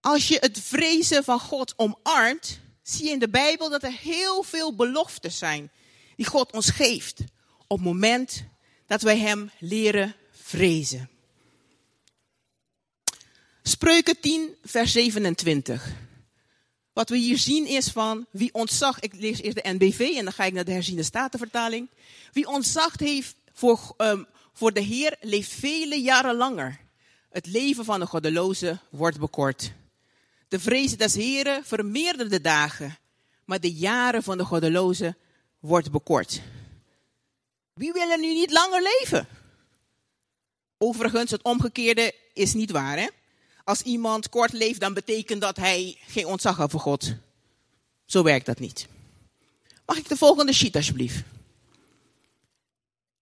Als 0.01 0.29
je 0.29 0.37
het 0.40 0.61
vrezen 0.61 1.25
van 1.25 1.40
God 1.40 1.75
omarmt, 1.77 2.61
zie 2.83 3.05
je 3.05 3.11
in 3.11 3.18
de 3.18 3.29
Bijbel 3.29 3.71
dat 3.71 3.83
er 3.83 3.92
heel 3.92 4.42
veel 4.42 4.77
beloftes 4.77 5.38
zijn 5.38 5.71
die 6.16 6.27
God 6.27 6.53
ons 6.53 6.71
geeft 6.71 7.21
op 7.66 7.77
het 7.77 7.87
moment 7.87 8.44
dat 8.87 9.03
wij 9.03 9.18
Hem 9.18 9.51
leren 9.59 10.14
vrezen. 10.31 11.11
Spreuken 13.62 14.21
10, 14.21 14.57
vers 14.64 14.92
27. 14.92 15.92
Wat 16.99 17.09
we 17.09 17.17
hier 17.17 17.39
zien 17.39 17.67
is 17.67 17.89
van 17.89 18.27
wie 18.31 18.55
ontzag, 18.55 19.01
ik 19.01 19.15
lees 19.15 19.41
eerst 19.41 19.63
de 19.63 19.71
NBV 19.73 20.01
en 20.17 20.25
dan 20.25 20.33
ga 20.33 20.45
ik 20.45 20.53
naar 20.53 20.65
de 20.65 20.73
herziende 20.73 21.03
statenvertaling. 21.03 21.89
Wie 22.33 22.49
ontzag 22.49 22.99
heeft 22.99 23.37
voor, 23.53 23.95
um, 23.97 24.27
voor 24.53 24.73
de 24.73 24.81
Heer 24.81 25.17
leeft 25.21 25.53
vele 25.53 26.01
jaren 26.01 26.37
langer. 26.37 26.81
Het 27.31 27.47
leven 27.47 27.85
van 27.85 28.01
een 28.01 28.07
goddeloze 28.07 28.79
wordt 28.91 29.19
bekort. 29.19 29.73
De 30.49 30.61
vrezen 30.61 30.99
des 30.99 31.15
Heren 31.15 31.65
vermeerdert 31.65 32.31
de 32.31 32.41
dagen, 32.41 32.99
maar 33.45 33.61
de 33.61 33.73
jaren 33.73 34.23
van 34.23 34.39
de 34.39 34.45
goddeloze 34.45 35.17
wordt 35.61 35.91
bekort. 35.91 36.41
Wie 37.75 37.93
wil 37.93 38.11
er 38.11 38.19
nu 38.19 38.35
niet 38.35 38.51
langer 38.51 38.83
leven? 38.83 39.29
Overigens, 40.79 41.31
het 41.31 41.43
omgekeerde 41.43 42.15
is 42.33 42.55
niet 42.55 42.71
waar. 42.71 42.99
Hè? 42.99 43.09
Als 43.69 43.83
iemand 43.83 44.29
kort 44.29 44.53
leeft, 44.53 44.81
dan 44.81 44.95
betekent 44.95 45.41
dat 45.41 45.57
hij 45.57 45.99
geen 46.07 46.27
ontzag 46.27 46.57
heeft 46.57 46.71
voor 46.71 46.81
God. 46.81 47.15
Zo 48.05 48.23
werkt 48.23 48.47
dat 48.47 48.59
niet. 48.59 48.87
Mag 49.87 49.97
ik 49.97 50.09
de 50.09 50.17
volgende 50.17 50.53
sheet 50.53 50.77
alsjeblieft? 50.77 51.25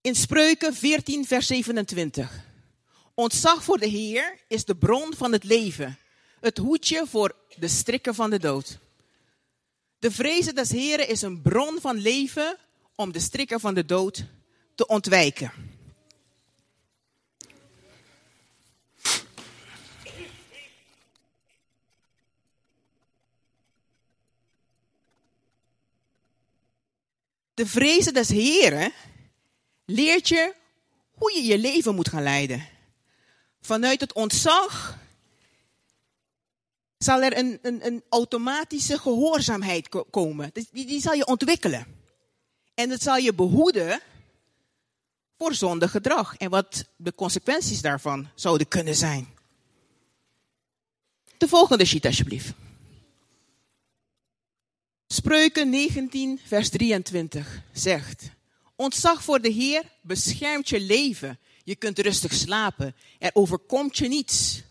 In 0.00 0.14
Spreuken 0.14 0.74
14, 0.74 1.26
vers 1.26 1.46
27. 1.46 2.44
Ontzag 3.14 3.64
voor 3.64 3.78
de 3.78 3.86
Heer 3.86 4.38
is 4.48 4.64
de 4.64 4.76
bron 4.76 5.14
van 5.16 5.32
het 5.32 5.44
leven 5.44 5.98
het 6.40 6.58
hoedje 6.58 7.06
voor 7.06 7.34
de 7.56 7.68
strikken 7.68 8.14
van 8.14 8.30
de 8.30 8.38
dood. 8.38 8.78
De 9.98 10.10
vrezen 10.10 10.54
des 10.54 10.70
Heren 10.70 11.08
is 11.08 11.22
een 11.22 11.42
bron 11.42 11.78
van 11.80 11.96
leven 11.96 12.56
om 12.94 13.12
de 13.12 13.20
strikken 13.20 13.60
van 13.60 13.74
de 13.74 13.84
dood 13.84 14.24
te 14.74 14.86
ontwijken. 14.86 15.52
De 27.56 27.66
vrezen 27.66 28.14
des 28.14 28.28
Heren 28.28 28.92
leert 29.84 30.28
je 30.28 30.54
hoe 31.10 31.32
je 31.34 31.42
je 31.42 31.58
leven 31.58 31.94
moet 31.94 32.08
gaan 32.08 32.22
leiden. 32.22 32.68
Vanuit 33.60 34.00
het 34.00 34.12
ontzag 34.12 34.98
zal 36.98 37.22
er 37.22 37.38
een, 37.38 37.58
een, 37.62 37.86
een 37.86 38.02
automatische 38.08 38.98
gehoorzaamheid 38.98 39.88
komen. 40.10 40.50
Die, 40.52 40.86
die 40.86 41.00
zal 41.00 41.12
je 41.12 41.26
ontwikkelen. 41.26 41.86
En 42.74 42.90
het 42.90 43.02
zal 43.02 43.16
je 43.16 43.34
behoeden 43.34 44.00
voor 45.38 45.54
zondig 45.54 45.90
gedrag 45.90 46.36
en 46.36 46.50
wat 46.50 46.84
de 46.96 47.14
consequenties 47.14 47.80
daarvan 47.80 48.28
zouden 48.34 48.68
kunnen 48.68 48.94
zijn. 48.94 49.28
De 51.36 51.48
volgende 51.48 51.84
sheet 51.84 52.06
alsjeblieft. 52.06 52.52
Spreuken 55.08 55.70
19, 55.70 56.40
vers 56.44 56.68
23 56.68 57.62
zegt: 57.72 58.30
Ontzag 58.76 59.22
voor 59.22 59.40
de 59.40 59.48
Heer 59.48 59.82
beschermt 60.00 60.68
je 60.68 60.80
leven. 60.80 61.38
Je 61.64 61.76
kunt 61.76 61.98
rustig 61.98 62.34
slapen. 62.34 62.94
Er 63.18 63.30
overkomt 63.32 63.98
je 63.98 64.08
niets. 64.08 64.62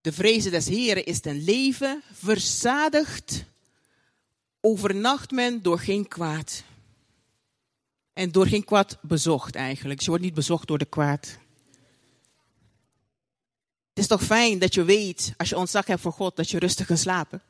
De 0.00 0.12
vrezen 0.12 0.50
des 0.50 0.66
Heren 0.66 1.04
is 1.04 1.20
ten 1.20 1.44
leven, 1.44 2.02
verzadigd 2.12 3.44
overnacht 4.60 5.30
men 5.30 5.62
door 5.62 5.78
geen 5.78 6.08
kwaad. 6.08 6.62
En 8.12 8.32
door 8.32 8.46
geen 8.46 8.64
kwaad 8.64 8.98
bezocht 9.02 9.54
eigenlijk. 9.54 10.00
Je 10.00 10.08
wordt 10.08 10.24
niet 10.24 10.34
bezocht 10.34 10.66
door 10.66 10.78
de 10.78 10.84
kwaad. 10.84 11.38
Het 13.88 13.98
is 13.98 14.06
toch 14.06 14.22
fijn 14.22 14.58
dat 14.58 14.74
je 14.74 14.84
weet, 14.84 15.32
als 15.36 15.48
je 15.48 15.56
ontzag 15.56 15.86
hebt 15.86 16.00
voor 16.00 16.12
God, 16.12 16.36
dat 16.36 16.50
je 16.50 16.58
rustig 16.58 16.86
kan 16.86 16.96
slapen. 16.96 17.42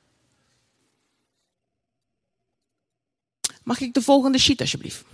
Mag 3.68 3.80
ik 3.80 3.94
de 3.94 4.02
volgende 4.02 4.38
sheet 4.38 4.60
alsjeblieft? 4.60 5.04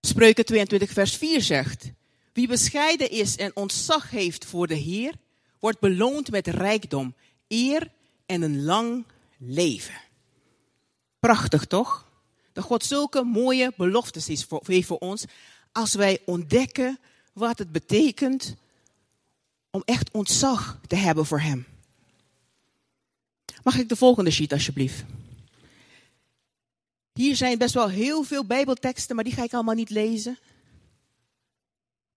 Spreuken 0.00 0.44
22 0.44 0.92
vers 0.92 1.16
4 1.16 1.42
zegt, 1.42 1.90
wie 2.32 2.48
bescheiden 2.48 3.10
is 3.10 3.36
en 3.36 3.56
ontzag 3.56 4.10
heeft 4.10 4.44
voor 4.44 4.66
de 4.66 4.74
Heer, 4.74 5.14
wordt 5.58 5.80
beloond 5.80 6.30
met 6.30 6.46
rijkdom, 6.46 7.14
eer 7.48 7.90
en 8.26 8.42
een 8.42 8.62
lang 8.62 9.04
leven. 9.38 10.00
Prachtig 11.20 11.64
toch? 11.64 12.06
Dat 12.52 12.64
God 12.64 12.84
zulke 12.84 13.22
mooie 13.22 13.72
beloftes 13.76 14.44
voor, 14.44 14.62
heeft 14.66 14.86
voor 14.86 14.98
ons 14.98 15.24
als 15.72 15.94
wij 15.94 16.18
ontdekken 16.24 16.98
wat 17.32 17.58
het 17.58 17.72
betekent 17.72 18.54
om 19.70 19.82
echt 19.84 20.10
ontzag 20.10 20.80
te 20.86 20.96
hebben 20.96 21.26
voor 21.26 21.40
Hem. 21.40 21.66
Mag 23.62 23.78
ik 23.78 23.88
de 23.88 23.96
volgende 23.96 24.30
sheet 24.30 24.52
alsjeblieft? 24.52 25.04
Hier 27.12 27.36
zijn 27.36 27.58
best 27.58 27.74
wel 27.74 27.88
heel 27.88 28.22
veel 28.22 28.44
Bijbelteksten, 28.44 29.14
maar 29.14 29.24
die 29.24 29.34
ga 29.34 29.42
ik 29.42 29.52
allemaal 29.52 29.74
niet 29.74 29.90
lezen. 29.90 30.38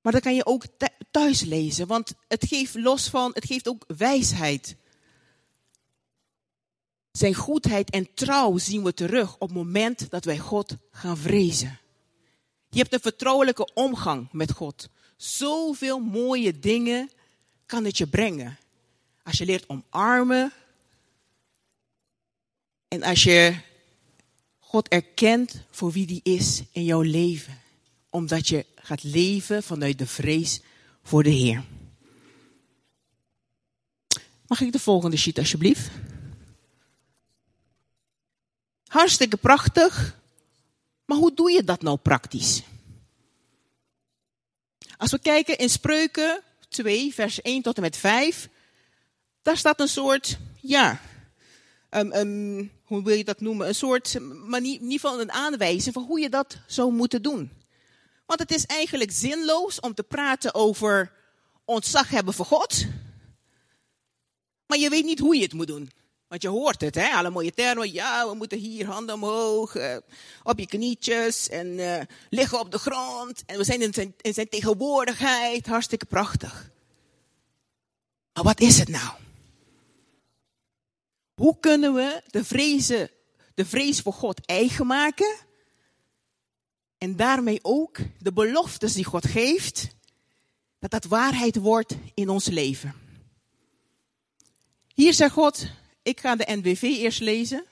Maar 0.02 0.14
dat 0.14 0.22
kan 0.22 0.36
je 0.36 0.46
ook 0.46 0.66
thuis 1.12 1.42
lezen, 1.42 1.88
want 1.88 2.14
het 2.28 2.46
geeft 2.48 2.76
los 2.76 3.10
van, 3.10 3.32
het 3.34 3.46
geeft 3.46 3.68
ook 3.68 3.84
wijsheid. 3.98 4.76
Zijn 7.12 7.34
goedheid 7.34 7.90
en 7.90 8.14
trouw 8.14 8.58
zien 8.58 8.84
we 8.84 8.94
terug 8.94 9.34
op 9.34 9.40
het 9.40 9.58
moment 9.58 10.10
dat 10.10 10.26
wij 10.26 10.38
God 10.38 10.76
gaan 10.92 11.18
vrezen. 11.18 11.80
Je 12.70 12.80
hebt 12.80 12.94
een 12.94 13.00
vertrouwelijke 13.00 13.74
omgang 13.74 14.32
met 14.32 14.52
God. 14.52 14.90
Zoveel 15.18 16.00
mooie 16.00 16.60
dingen 16.60 17.10
kan 17.66 17.86
het 17.86 17.98
je 17.98 18.08
brengen. 18.08 18.58
Als 19.24 19.38
je 19.38 19.46
leert 19.46 19.70
omarmen. 19.70 20.52
En 22.94 23.04
als 23.04 23.24
je 23.24 23.56
God 24.60 24.88
erkent 24.88 25.62
voor 25.72 25.92
wie 25.92 26.06
die 26.06 26.20
is 26.24 26.64
in 26.72 26.84
jouw 26.84 27.02
leven. 27.02 27.62
Omdat 28.10 28.48
je 28.48 28.66
gaat 28.76 29.04
leven 29.04 29.64
vanuit 29.64 29.98
de 29.98 30.08
vrees 30.08 30.62
voor 31.04 31.24
de 31.24 31.30
Heer. 31.30 31.64
Mag 34.48 34.62
ik 34.62 34.72
de 34.72 34.80
volgende 34.80 35.18
sheet 35.18 35.38
alsjeblieft? 35.38 35.90
Hartstikke 38.88 39.38
prachtig. 39.38 40.20
Maar 41.06 41.18
hoe 41.18 41.34
doe 41.34 41.52
je 41.52 41.64
dat 41.64 41.82
nou 41.82 41.98
praktisch? 41.98 42.64
Als 44.98 45.12
we 45.12 45.20
kijken 45.20 45.58
in 45.58 45.70
Spreuken 45.70 46.42
2, 46.70 47.14
vers 47.14 47.42
1 47.42 47.62
tot 47.62 47.76
en 47.76 47.82
met 47.82 47.98
5, 47.98 48.50
daar 49.42 49.58
staat 49.58 49.80
een 49.80 49.88
soort, 49.88 50.38
ja, 50.62 51.02
um, 51.96 52.72
hoe 52.84 53.04
wil 53.04 53.16
je 53.16 53.24
dat 53.24 53.42
noemen? 53.42 53.68
Een 53.68 53.76
soort, 53.76 54.20
maar 54.20 54.60
in 54.60 54.66
ieder 54.66 54.92
geval 54.92 55.22
een 55.22 55.32
aanwijzing 55.32 55.94
van 55.94 56.04
hoe 56.04 56.20
je 56.20 56.30
dat 56.30 56.58
zou 56.68 56.92
moeten 56.92 57.22
doen. 57.22 57.52
Want 58.26 58.40
het 58.40 58.52
is 58.52 58.66
eigenlijk 58.66 59.12
zinloos 59.12 59.80
om 59.80 59.94
te 59.94 60.04
praten 60.04 60.54
over 60.54 61.12
ontzag 61.66 62.10
hebben 62.10 62.34
voor 62.34 62.46
God. 62.46 62.86
Maar 64.66 64.78
je 64.78 64.90
weet 64.90 65.06
niet 65.06 65.20
hoe 65.20 65.36
je 65.36 65.42
het 65.42 65.54
moet 65.54 65.68
doen. 65.68 65.92
Want 66.28 66.42
je 66.42 66.52
hoort 66.52 66.82
het, 66.82 66.96
hè? 66.96 67.10
alle 67.10 67.30
mooie 67.30 67.54
termen. 67.54 67.92
Ja, 67.92 68.30
we 68.30 68.36
moeten 68.36 68.58
hier 68.58 68.86
handen 68.86 69.16
omhoog, 69.16 69.76
uh, 69.76 69.96
op 70.44 70.60
je 70.60 70.68
knietjes 70.68 71.50
en 71.50 71.68
uh, 71.68 72.02
liggen 72.30 72.60
op 72.60 72.72
de 72.72 72.78
grond. 72.78 73.44
En 73.46 73.58
we 73.58 73.64
zijn 73.64 73.82
in 73.82 73.94
zijn, 73.94 74.14
in 74.22 74.34
zijn 74.34 74.50
tegenwoordigheid. 74.50 75.68
Hartstikke 75.68 76.06
prachtig. 76.06 76.70
Maar 78.34 78.44
wat 78.44 78.60
is 78.60 78.80
het 78.80 78.90
nou? 78.90 79.23
Hoe 81.34 81.60
kunnen 81.60 81.94
we 81.94 82.22
de, 82.30 82.44
vrezen, 82.44 83.10
de 83.54 83.66
vrees 83.66 84.00
voor 84.00 84.14
God 84.14 84.46
eigen 84.46 84.88
maken? 84.88 85.36
En 86.98 87.16
daarmee 87.16 87.60
ook 87.62 87.98
de 88.20 88.34
beloftes 88.34 88.94
die 88.94 89.06
God 89.06 89.28
geeft, 89.28 89.88
dat 90.80 90.92
dat 90.92 91.06
waarheid 91.06 91.56
wordt 91.56 91.96
in 92.14 92.30
ons 92.30 92.46
leven. 92.46 92.94
Hier 94.94 95.14
zegt 95.14 95.34
God, 95.34 95.68
ik 96.04 96.20
ga 96.20 96.36
de 96.36 96.56
NBV 96.56 96.82
eerst 96.82 97.20
lezen. 97.20 97.66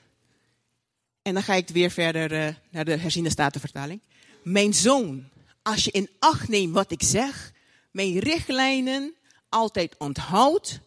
En 1.22 1.34
dan 1.34 1.42
ga 1.42 1.54
ik 1.54 1.68
weer 1.68 1.90
verder 1.90 2.32
uh, 2.32 2.54
naar 2.70 2.84
de 2.84 2.96
herziende 2.96 3.30
statenvertaling. 3.30 4.00
Mijn 4.42 4.74
zoon, 4.74 5.28
als 5.62 5.84
je 5.84 5.90
in 5.90 6.10
acht 6.18 6.48
neemt 6.48 6.74
wat 6.74 6.90
ik 6.90 7.02
zeg, 7.02 7.52
mijn 7.90 8.18
richtlijnen 8.18 9.14
altijd 9.48 9.94
onthoudt, 9.98 10.80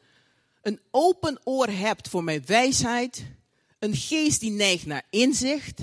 een 0.66 0.80
open 0.92 1.40
oor 1.44 1.68
hebt 1.68 2.10
voor 2.10 2.24
mijn 2.24 2.46
wijsheid, 2.46 3.26
een 3.80 3.96
geest 3.96 4.40
die 4.40 4.52
neigt 4.52 4.86
naar 4.86 5.04
inzicht, 5.10 5.82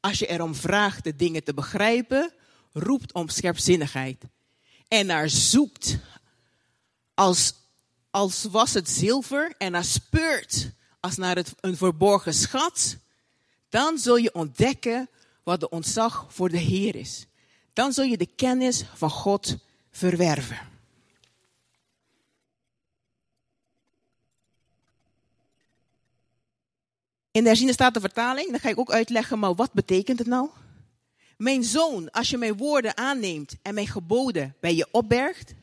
als 0.00 0.18
je 0.18 0.26
erom 0.26 0.54
vraagt 0.54 1.04
de 1.04 1.16
dingen 1.16 1.44
te 1.44 1.54
begrijpen, 1.54 2.32
roept 2.72 3.12
om 3.12 3.28
scherpzinnigheid. 3.28 4.24
En 4.88 5.06
naar 5.06 5.28
zoekt 5.28 5.98
als, 7.14 7.54
als 8.10 8.44
was 8.44 8.74
het 8.74 8.88
zilver 8.88 9.54
en 9.58 9.72
naar 9.72 9.84
speurt 9.84 10.70
als 11.00 11.16
naar 11.16 11.36
het, 11.36 11.54
een 11.60 11.76
verborgen 11.76 12.34
schat, 12.34 12.96
dan 13.68 13.98
zul 13.98 14.16
je 14.16 14.34
ontdekken 14.34 15.08
wat 15.42 15.60
de 15.60 15.68
ontzag 15.68 16.26
voor 16.28 16.48
de 16.48 16.58
Heer 16.58 16.94
is. 16.94 17.26
Dan 17.72 17.92
zul 17.92 18.04
je 18.04 18.16
de 18.16 18.34
kennis 18.36 18.84
van 18.94 19.10
God 19.10 19.56
verwerven. 19.90 20.69
In 27.32 27.42
de 27.42 27.48
herziene 27.48 27.72
staat 27.72 27.94
de 27.94 28.00
vertaling, 28.00 28.50
dan 28.50 28.60
ga 28.60 28.68
ik 28.68 28.78
ook 28.78 28.90
uitleggen, 28.90 29.38
maar 29.38 29.54
wat 29.54 29.72
betekent 29.72 30.18
het 30.18 30.28
nou? 30.28 30.48
Mijn 31.36 31.64
zoon, 31.64 32.10
als 32.10 32.30
je 32.30 32.36
mijn 32.36 32.56
woorden 32.56 32.96
aanneemt 32.96 33.56
en 33.62 33.74
mijn 33.74 33.86
geboden 33.86 34.56
bij 34.60 34.74
je 34.74 34.88
opbergt, 34.90 35.54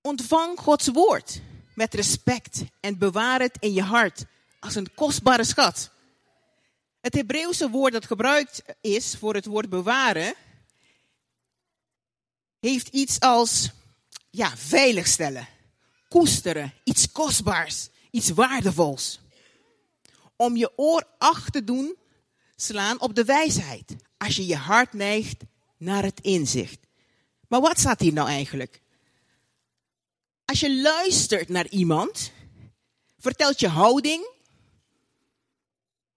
ontvang 0.00 0.58
Gods 0.58 0.88
woord 0.88 1.40
met 1.74 1.94
respect 1.94 2.64
en 2.80 2.98
bewaar 2.98 3.40
het 3.40 3.56
in 3.60 3.72
je 3.72 3.82
hart 3.82 4.24
als 4.60 4.74
een 4.74 4.94
kostbare 4.94 5.44
schat. 5.44 5.90
Het 7.00 7.14
Hebreeuwse 7.14 7.70
woord 7.70 7.92
dat 7.92 8.06
gebruikt 8.06 8.62
is 8.80 9.16
voor 9.18 9.34
het 9.34 9.46
woord 9.46 9.68
bewaren, 9.68 10.34
heeft 12.60 12.88
iets 12.88 13.20
als 13.20 13.70
ja, 14.30 14.56
veiligstellen, 14.56 15.48
koesteren, 16.08 16.72
iets 16.84 17.12
kostbaars, 17.12 17.88
iets 18.10 18.30
waardevols 18.30 19.20
om 20.40 20.56
je 20.56 20.72
oor 20.76 21.04
acht 21.18 21.52
te 21.52 21.64
doen 21.64 21.96
slaan 22.56 23.00
op 23.00 23.14
de 23.14 23.24
wijsheid. 23.24 23.96
Als 24.16 24.36
je 24.36 24.46
je 24.46 24.56
hart 24.56 24.92
neigt 24.92 25.42
naar 25.76 26.02
het 26.02 26.20
inzicht. 26.20 26.78
Maar 27.48 27.60
wat 27.60 27.78
staat 27.78 28.00
hier 28.00 28.12
nou 28.12 28.28
eigenlijk? 28.28 28.80
Als 30.44 30.60
je 30.60 30.80
luistert 30.80 31.48
naar 31.48 31.68
iemand, 31.68 32.32
vertelt 33.18 33.60
je 33.60 33.68
houding 33.68 34.28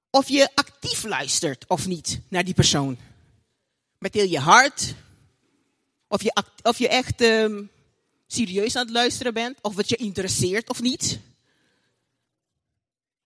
of 0.09 0.29
je 0.29 0.49
actief 0.55 1.03
luistert 1.03 1.67
of 1.67 1.88
niet 1.88 2.19
naar 2.27 2.43
die 2.43 2.53
persoon. 2.53 2.97
Met 3.97 4.13
je 4.13 4.39
hart. 4.39 4.95
Of 6.07 6.23
je, 6.23 6.43
of 6.62 6.77
je 6.77 6.88
echt 6.88 7.21
um, 7.21 7.69
serieus 8.27 8.75
aan 8.75 8.86
het 8.86 8.93
luisteren 8.93 9.33
bent. 9.33 9.57
Of 9.62 9.75
het 9.75 9.89
je 9.89 9.95
interesseert 9.95 10.69
of 10.69 10.81
niet. 10.81 11.19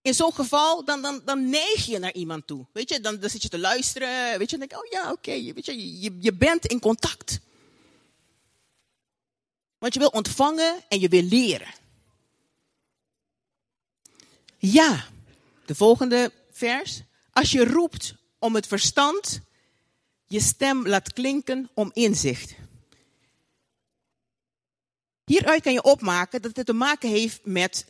In 0.01 0.13
zo'n 0.13 0.33
geval, 0.33 0.85
dan, 0.85 1.01
dan, 1.01 1.21
dan 1.25 1.49
neig 1.49 1.85
je 1.85 1.99
naar 1.99 2.13
iemand 2.13 2.47
toe. 2.47 2.65
Weet 2.73 2.89
je, 2.89 2.99
dan, 2.99 3.19
dan 3.19 3.29
zit 3.29 3.41
je 3.41 3.49
te 3.49 3.59
luisteren. 3.59 4.37
Weet 4.37 4.49
je, 4.49 4.57
dan 4.57 4.67
denk 4.67 4.71
je, 4.81 4.87
oh 4.87 4.91
ja, 4.91 5.11
oké. 5.11 5.29
Okay. 5.29 5.41
je, 5.41 5.99
je, 6.01 6.17
je 6.19 6.33
bent 6.33 6.65
in 6.65 6.79
contact. 6.79 7.39
Want 9.77 9.93
je 9.93 9.99
wil 9.99 10.09
ontvangen 10.09 10.83
en 10.87 10.99
je 10.99 11.07
wil 11.07 11.21
leren. 11.21 11.73
Ja, 14.57 15.05
de 15.65 15.75
volgende 15.75 16.31
vers. 16.51 17.01
Als 17.31 17.51
je 17.51 17.65
roept 17.65 18.15
om 18.39 18.55
het 18.55 18.67
verstand, 18.67 19.39
je 20.27 20.39
stem 20.39 20.87
laat 20.87 21.13
klinken 21.13 21.69
om 21.73 21.91
inzicht. 21.93 22.55
Hieruit 25.25 25.61
kan 25.61 25.73
je 25.73 25.83
opmaken 25.83 26.41
dat 26.41 26.55
het 26.55 26.65
te 26.65 26.73
maken 26.73 27.09
heeft 27.09 27.45
met 27.45 27.85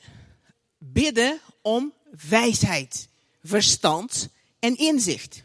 bidden 0.77 1.39
om 1.61 1.93
wijsheid, 2.29 3.07
verstand 3.43 4.29
en 4.59 4.77
inzicht. 4.77 5.41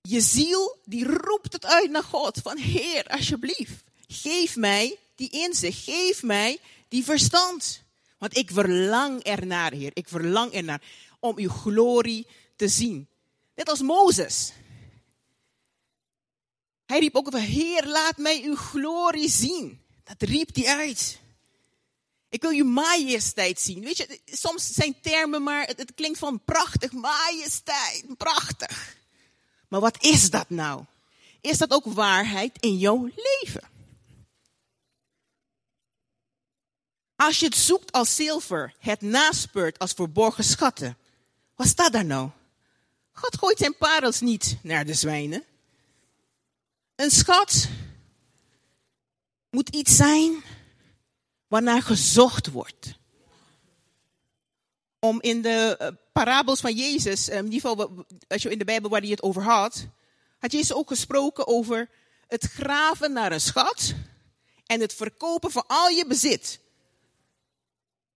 Je 0.00 0.20
ziel 0.20 0.78
die 0.84 1.04
roept 1.04 1.52
het 1.52 1.66
uit 1.66 1.90
naar 1.90 2.02
God 2.02 2.38
van 2.42 2.56
Heer, 2.56 3.04
alsjeblieft, 3.06 3.84
geef 4.08 4.56
mij 4.56 4.98
die 5.14 5.30
inzicht, 5.30 5.84
geef 5.84 6.22
mij 6.22 6.58
die 6.88 7.04
verstand. 7.04 7.82
Want 8.18 8.36
ik 8.36 8.50
verlang 8.50 9.22
ernaar, 9.22 9.72
Heer, 9.72 9.90
ik 9.94 10.08
verlang 10.08 10.52
ernaar 10.52 10.82
om 11.18 11.38
uw 11.38 11.48
glorie 11.48 12.26
te 12.56 12.68
zien. 12.68 13.08
Net 13.54 13.68
als 13.68 13.80
Mozes. 13.80 14.52
Hij 16.86 16.98
riep 16.98 17.14
ook 17.14 17.32
Heer, 17.38 17.86
laat 17.86 18.16
mij 18.16 18.42
uw 18.42 18.56
glorie 18.56 19.28
zien. 19.28 19.80
Dat 20.04 20.28
riep 20.28 20.54
hij 20.54 20.66
uit. 20.66 21.20
Ik 22.30 22.42
wil 22.42 22.50
uw 22.50 22.64
majesteit 22.64 23.60
zien. 23.60 23.80
Weet 23.80 23.96
je, 23.96 24.20
soms 24.24 24.66
zijn 24.66 25.00
termen 25.00 25.42
maar, 25.42 25.66
het, 25.66 25.78
het 25.78 25.94
klinkt 25.94 26.18
van 26.18 26.40
prachtig, 26.44 26.92
majesteit, 26.92 28.04
prachtig. 28.16 28.96
Maar 29.68 29.80
wat 29.80 30.02
is 30.02 30.30
dat 30.30 30.50
nou? 30.50 30.84
Is 31.40 31.58
dat 31.58 31.70
ook 31.70 31.84
waarheid 31.84 32.56
in 32.60 32.76
jouw 32.76 33.10
leven? 33.16 33.68
Als 37.16 37.38
je 37.38 37.46
het 37.46 37.56
zoekt 37.56 37.92
als 37.92 38.14
zilver, 38.14 38.74
het 38.78 39.00
naspeurt 39.00 39.78
als 39.78 39.92
verborgen 39.92 40.44
schatten. 40.44 40.96
Wat 41.54 41.66
staat 41.66 41.92
daar 41.92 42.04
nou? 42.04 42.30
God 43.12 43.38
gooit 43.38 43.58
zijn 43.58 43.76
parels 43.76 44.20
niet 44.20 44.56
naar 44.62 44.84
de 44.84 44.94
zwijnen. 44.94 45.44
Een 46.94 47.10
schat 47.10 47.68
moet 49.50 49.68
iets 49.68 49.96
zijn 49.96 50.42
waarnaar 51.50 51.82
gezocht 51.82 52.50
wordt. 52.50 52.94
Om 54.98 55.20
in 55.20 55.42
de 55.42 55.78
uh, 55.80 55.88
parabels 56.12 56.60
van 56.60 56.74
Jezus, 56.74 57.28
in 57.28 57.52
ieder 57.52 57.60
geval 57.70 58.04
als 58.28 58.42
je 58.42 58.50
in 58.50 58.58
de 58.58 58.64
Bijbel 58.64 58.90
waar 58.90 59.00
hij 59.00 59.10
het 59.10 59.22
over 59.22 59.42
had, 59.42 59.86
had 60.38 60.52
Jezus 60.52 60.72
ook 60.72 60.88
gesproken 60.88 61.46
over 61.46 61.88
het 62.26 62.44
graven 62.44 63.12
naar 63.12 63.32
een 63.32 63.40
schat 63.40 63.94
en 64.66 64.80
het 64.80 64.94
verkopen 64.94 65.50
van 65.50 65.64
al 65.66 65.88
je 65.88 66.06
bezit. 66.06 66.60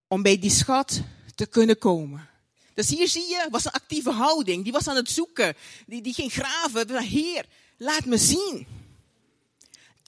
Om 0.07 0.21
bij 0.21 0.39
die 0.39 0.51
schat 0.51 1.01
te 1.35 1.45
kunnen 1.45 1.77
komen. 1.77 2.29
Dus 2.73 2.89
hier 2.89 3.07
zie 3.07 3.27
je, 3.27 3.47
was 3.49 3.65
een 3.65 3.71
actieve 3.71 4.11
houding. 4.11 4.63
Die 4.63 4.73
was 4.73 4.87
aan 4.87 4.95
het 4.95 5.09
zoeken. 5.11 5.55
Die, 5.85 6.01
die 6.01 6.13
ging 6.13 6.31
graven. 6.33 6.97
Heer, 6.97 7.45
laat 7.77 8.05
me 8.05 8.17
zien. 8.17 8.67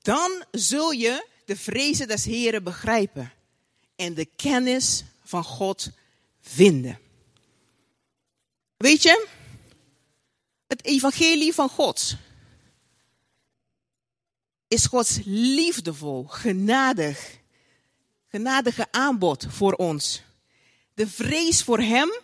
Dan 0.01 0.43
zul 0.51 0.91
je 0.91 1.25
de 1.47 1.55
vrezen 1.55 2.07
des 2.07 2.25
Heren 2.25 2.63
begrijpen. 2.63 3.33
En 3.95 4.13
de 4.13 4.25
kennis 4.25 5.03
van 5.23 5.43
God 5.43 5.89
vinden. 6.41 6.99
Weet 8.77 9.03
je, 9.03 9.27
het 10.67 10.86
evangelie 10.86 11.53
van 11.53 11.69
God 11.69 12.15
is 14.67 14.86
Gods 14.86 15.19
liefdevol, 15.25 16.23
genadig, 16.23 17.38
genadige 18.27 18.88
aanbod 18.91 19.45
voor 19.49 19.73
ons. 19.73 20.21
De 20.93 21.07
vrees 21.07 21.63
voor 21.63 21.79
Hem 21.79 22.19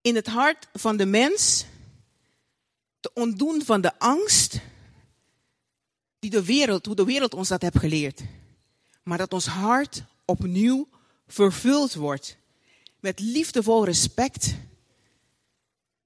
in 0.00 0.14
het 0.14 0.26
hart 0.26 0.68
van 0.72 0.96
de 0.96 1.06
mens 1.06 1.64
te 3.00 3.10
ontdoen 3.14 3.64
van 3.64 3.80
de 3.80 3.98
angst 3.98 4.60
de 6.30 6.44
wereld, 6.44 6.86
hoe 6.86 6.94
de 6.94 7.04
wereld 7.04 7.34
ons 7.34 7.48
dat 7.48 7.62
heeft 7.62 7.78
geleerd. 7.78 8.20
Maar 9.02 9.18
dat 9.18 9.32
ons 9.32 9.46
hart 9.46 10.02
opnieuw 10.24 10.88
vervuld 11.26 11.94
wordt 11.94 12.36
met 13.00 13.20
liefdevol 13.20 13.84
respect 13.84 14.54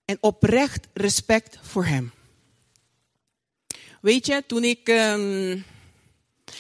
en 0.05 0.19
oprecht 0.21 0.87
respect 0.93 1.59
voor 1.63 1.85
Hem. 1.87 2.13
Weet 4.01 4.27
je, 4.27 4.45
toen 4.47 4.65
ik, 4.65 4.89
um, 4.89 5.65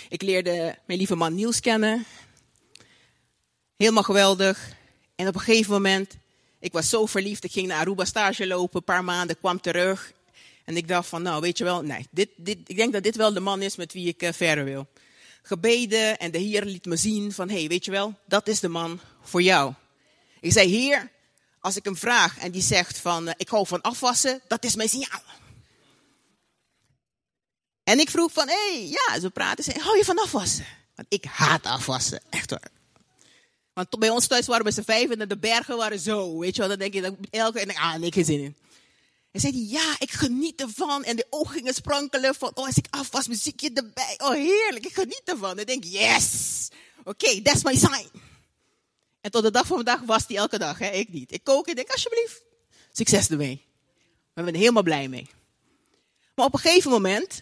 ik 0.08 0.22
leerde 0.22 0.78
mijn 0.86 0.98
lieve 0.98 1.16
man 1.16 1.34
Niels 1.34 1.60
kennen, 1.60 2.04
helemaal 3.76 4.02
geweldig. 4.02 4.72
En 5.14 5.28
op 5.28 5.34
een 5.34 5.40
gegeven 5.40 5.72
moment 5.72 6.18
ik 6.60 6.72
was 6.72 6.88
zo 6.88 7.06
verliefd. 7.06 7.44
Ik 7.44 7.52
ging 7.52 7.66
naar 7.66 7.78
Aruba 7.78 8.04
stage 8.04 8.46
lopen, 8.46 8.76
een 8.76 8.84
paar 8.84 9.04
maanden, 9.04 9.38
kwam 9.38 9.60
terug. 9.60 10.12
En 10.70 10.76
ik 10.76 10.88
dacht 10.88 11.08
van, 11.08 11.22
nou 11.22 11.40
weet 11.40 11.58
je 11.58 11.64
wel, 11.64 11.82
nee, 11.82 12.06
dit, 12.10 12.28
dit, 12.36 12.58
ik 12.66 12.76
denk 12.76 12.92
dat 12.92 13.02
dit 13.02 13.16
wel 13.16 13.32
de 13.32 13.40
man 13.40 13.62
is 13.62 13.76
met 13.76 13.92
wie 13.92 14.08
ik 14.08 14.22
uh, 14.22 14.32
verder 14.32 14.64
wil. 14.64 14.86
Gebeden 15.42 16.18
en 16.18 16.30
de 16.30 16.38
Heer 16.38 16.64
liet 16.64 16.84
me 16.84 16.96
zien 16.96 17.32
van, 17.32 17.48
hé, 17.48 17.58
hey, 17.58 17.68
weet 17.68 17.84
je 17.84 17.90
wel, 17.90 18.14
dat 18.26 18.48
is 18.48 18.60
de 18.60 18.68
man 18.68 19.00
voor 19.22 19.42
jou. 19.42 19.74
Ik 20.40 20.52
zei, 20.52 20.68
Heer, 20.68 21.10
als 21.60 21.76
ik 21.76 21.84
hem 21.84 21.96
vraag 21.96 22.38
en 22.38 22.50
die 22.50 22.62
zegt 22.62 22.98
van, 22.98 23.28
uh, 23.28 23.34
ik 23.36 23.48
hou 23.48 23.66
van 23.66 23.80
afwassen, 23.80 24.40
dat 24.48 24.64
is 24.64 24.74
mijn 24.74 24.88
signaal. 24.88 25.22
En 27.84 27.98
ik 27.98 28.10
vroeg 28.10 28.32
van, 28.32 28.48
hé, 28.48 28.72
hey, 28.72 28.88
ja, 28.88 29.20
ze 29.20 29.30
praten, 29.30 29.64
zei, 29.64 29.78
hou 29.78 29.96
je 29.96 30.04
van 30.04 30.18
afwassen? 30.18 30.66
Want 30.94 31.08
ik 31.08 31.24
haat 31.24 31.66
afwassen, 31.66 32.20
echt 32.28 32.50
waar. 32.50 32.70
Want 33.72 33.98
bij 33.98 34.10
ons 34.10 34.26
thuis 34.26 34.46
waren 34.46 34.64
we 34.64 34.72
z'n 34.72 34.82
vijf 34.82 35.10
en 35.10 35.28
de 35.28 35.38
bergen 35.38 35.76
waren 35.76 35.98
zo. 35.98 36.38
Weet 36.38 36.54
je 36.54 36.60
wel, 36.60 36.68
dan 36.68 36.78
denk 36.78 36.94
je, 36.94 37.16
elke, 37.30 37.60
en 37.60 37.74
ah, 37.74 37.94
nee, 37.94 38.12
geen 38.12 38.24
zin 38.24 38.40
in. 38.40 38.56
En 39.30 39.40
zei 39.40 39.52
hij, 39.52 39.62
ja, 39.62 39.96
ik 39.98 40.10
geniet 40.10 40.60
ervan. 40.60 41.04
En 41.04 41.16
de 41.16 41.26
ogen 41.30 41.54
gingen 41.54 41.74
sprankelen 41.74 42.34
van, 42.34 42.50
oh, 42.54 42.66
als 42.66 42.76
ik 42.76 42.86
af 42.90 43.10
was, 43.10 43.28
muziekje 43.28 43.70
erbij. 43.72 44.14
Oh, 44.18 44.32
heerlijk, 44.32 44.86
ik 44.86 44.94
geniet 44.94 45.22
ervan. 45.24 45.50
En 45.50 45.58
ik 45.58 45.66
denk, 45.66 45.84
yes, 45.84 46.68
oké, 47.04 47.42
that's 47.42 47.62
my 47.62 47.76
sign. 47.76 48.08
En 49.20 49.30
tot 49.30 49.42
de 49.42 49.50
dag 49.50 49.66
van 49.66 49.76
vandaag 49.76 50.00
was 50.00 50.24
hij 50.26 50.36
elke 50.36 50.58
dag, 50.58 50.78
hè? 50.78 50.90
ik 50.90 51.08
niet. 51.08 51.32
Ik 51.32 51.44
kook 51.44 51.66
en 51.66 51.74
denk, 51.74 51.90
alsjeblieft, 51.90 52.42
succes 52.92 53.28
ermee. 53.28 53.62
We 54.32 54.42
zijn 54.42 54.54
er 54.54 54.60
helemaal 54.60 54.82
blij 54.82 55.08
mee. 55.08 55.28
Maar 56.34 56.46
op 56.46 56.54
een 56.54 56.60
gegeven 56.60 56.90
moment, 56.90 57.40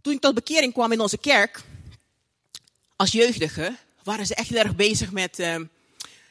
toen 0.00 0.12
ik 0.12 0.20
tot 0.20 0.34
bekering 0.34 0.72
kwam 0.72 0.92
in 0.92 1.00
onze 1.00 1.18
kerk, 1.18 1.62
als 2.96 3.12
jeugdige, 3.12 3.76
waren 4.02 4.26
ze 4.26 4.34
echt 4.34 4.54
erg 4.54 4.76
bezig 4.76 5.12
met 5.12 5.38
uh, 5.38 5.56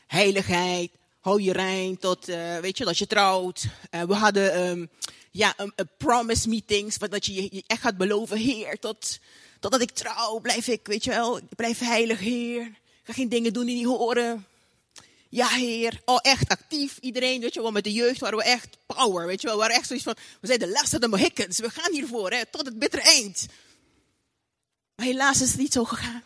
heiligheid. 0.08 0.91
Hou 1.22 1.42
je 1.42 1.52
rein 1.52 1.98
tot, 1.98 2.30
uh, 2.30 2.58
weet 2.58 2.78
je, 2.78 2.86
dat 2.86 2.98
je 2.98 3.08
trouwt. 3.08 3.66
Uh, 3.92 4.04
we 4.04 4.14
hadden 4.14 4.68
um, 4.68 4.90
ja, 5.32 5.54
een, 5.58 5.74
promise 5.98 6.50
meetings, 6.50 6.98
dat 6.98 7.26
je 7.26 7.34
je 7.34 7.64
echt 7.68 7.82
gaat 7.82 7.98
beloven, 7.98 8.38
Heer, 8.38 8.80
tot, 8.80 9.20
totdat 9.60 9.82
ik 9.82 9.92
trouw, 9.92 10.40
blijf 10.40 10.68
ik, 10.68 10.88
weet 10.88 11.04
je 11.04 11.10
wel, 11.10 11.40
blijf 11.56 11.80
heilig, 11.80 12.20
Heer. 12.20 12.62
Ik 12.62 13.02
ga 13.04 13.14
geen 13.14 13.30
dingen 13.30 13.54
doen 13.54 13.66
die 13.66 13.76
niet 13.76 13.86
horen. 13.86 14.46
Ja, 15.30 15.48
Heer. 15.48 16.02
Oh, 16.06 16.20
echt 16.22 16.50
actief. 16.50 16.98
Iedereen, 16.98 17.42
weet 17.42 17.54
je 17.54 17.62
wel, 17.62 17.72
met 17.72 17.84
de 17.84 17.94
jeugd 17.94 18.20
waren 18.20 18.38
we 18.38 18.44
echt 18.44 18.78
power, 18.86 19.26
weet 19.26 19.42
je 19.42 19.48
wel. 19.48 19.56
We 19.56 19.62
waren 19.62 19.78
echt 19.78 19.88
zoiets 19.88 20.06
van, 20.06 20.16
we 20.42 20.48
zijn 20.48 20.60
de 20.60 20.70
laatste 20.70 21.00
de 21.00 21.08
Mohicans. 21.08 21.60
We 21.60 21.70
gaan 21.70 21.94
hiervoor, 21.94 22.32
hè, 22.32 22.46
tot 22.46 22.66
het 22.66 22.80
bittere 22.80 23.02
eind. 23.02 23.46
Maar 24.96 25.06
helaas 25.06 25.42
is 25.42 25.50
het 25.50 25.60
niet 25.60 25.74
zo 25.74 25.84
gegaan. 25.84 26.24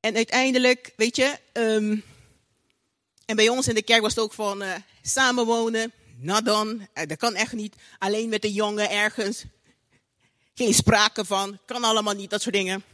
En 0.00 0.16
uiteindelijk, 0.16 0.92
weet 0.96 1.16
je, 1.16 1.38
um, 1.52 2.04
en 3.26 3.36
bij 3.36 3.48
ons 3.48 3.68
in 3.68 3.74
de 3.74 3.82
kerk 3.82 4.00
was 4.00 4.14
het 4.14 4.24
ook 4.24 4.32
van 4.32 4.62
uh, 4.62 4.74
samenwonen. 5.02 5.92
Nou 6.16 6.42
dan, 6.42 6.88
uh, 6.94 7.06
dat 7.06 7.18
kan 7.18 7.34
echt 7.34 7.52
niet. 7.52 7.74
Alleen 7.98 8.28
met 8.28 8.44
een 8.44 8.52
jongen 8.52 8.90
ergens. 8.90 9.44
Geen 10.54 10.74
sprake 10.74 11.24
van, 11.24 11.58
kan 11.64 11.84
allemaal 11.84 12.14
niet, 12.14 12.30
dat 12.30 12.42
soort 12.42 12.54
dingen. 12.54 12.84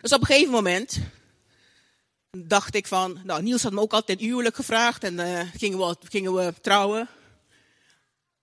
Dus 0.00 0.12
op 0.12 0.20
een 0.20 0.26
gegeven 0.26 0.52
moment 0.52 0.98
dacht 2.30 2.74
ik 2.74 2.86
van, 2.86 3.20
nou 3.24 3.42
Niels 3.42 3.62
had 3.62 3.72
me 3.72 3.80
ook 3.80 3.92
altijd 3.92 4.20
huwelijk 4.20 4.54
gevraagd 4.54 5.04
en 5.04 5.18
uh, 5.18 5.40
gingen, 5.56 5.78
we, 5.78 5.96
gingen 6.08 6.34
we 6.34 6.54
trouwen. 6.60 7.08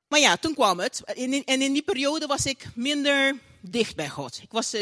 Maar 0.08 0.20
ja, 0.20 0.38
toen 0.38 0.54
kwam 0.54 0.80
het. 0.80 1.02
En 1.04 1.34
in, 1.34 1.46
in 1.46 1.74
die 1.74 1.82
periode 1.82 2.28
was 2.28 2.45
ik 2.45 2.68
minder 2.76 3.39
dicht 3.62 3.95
bij 3.95 4.10
God. 4.10 4.39
Ik 4.41 4.51
was 4.51 4.76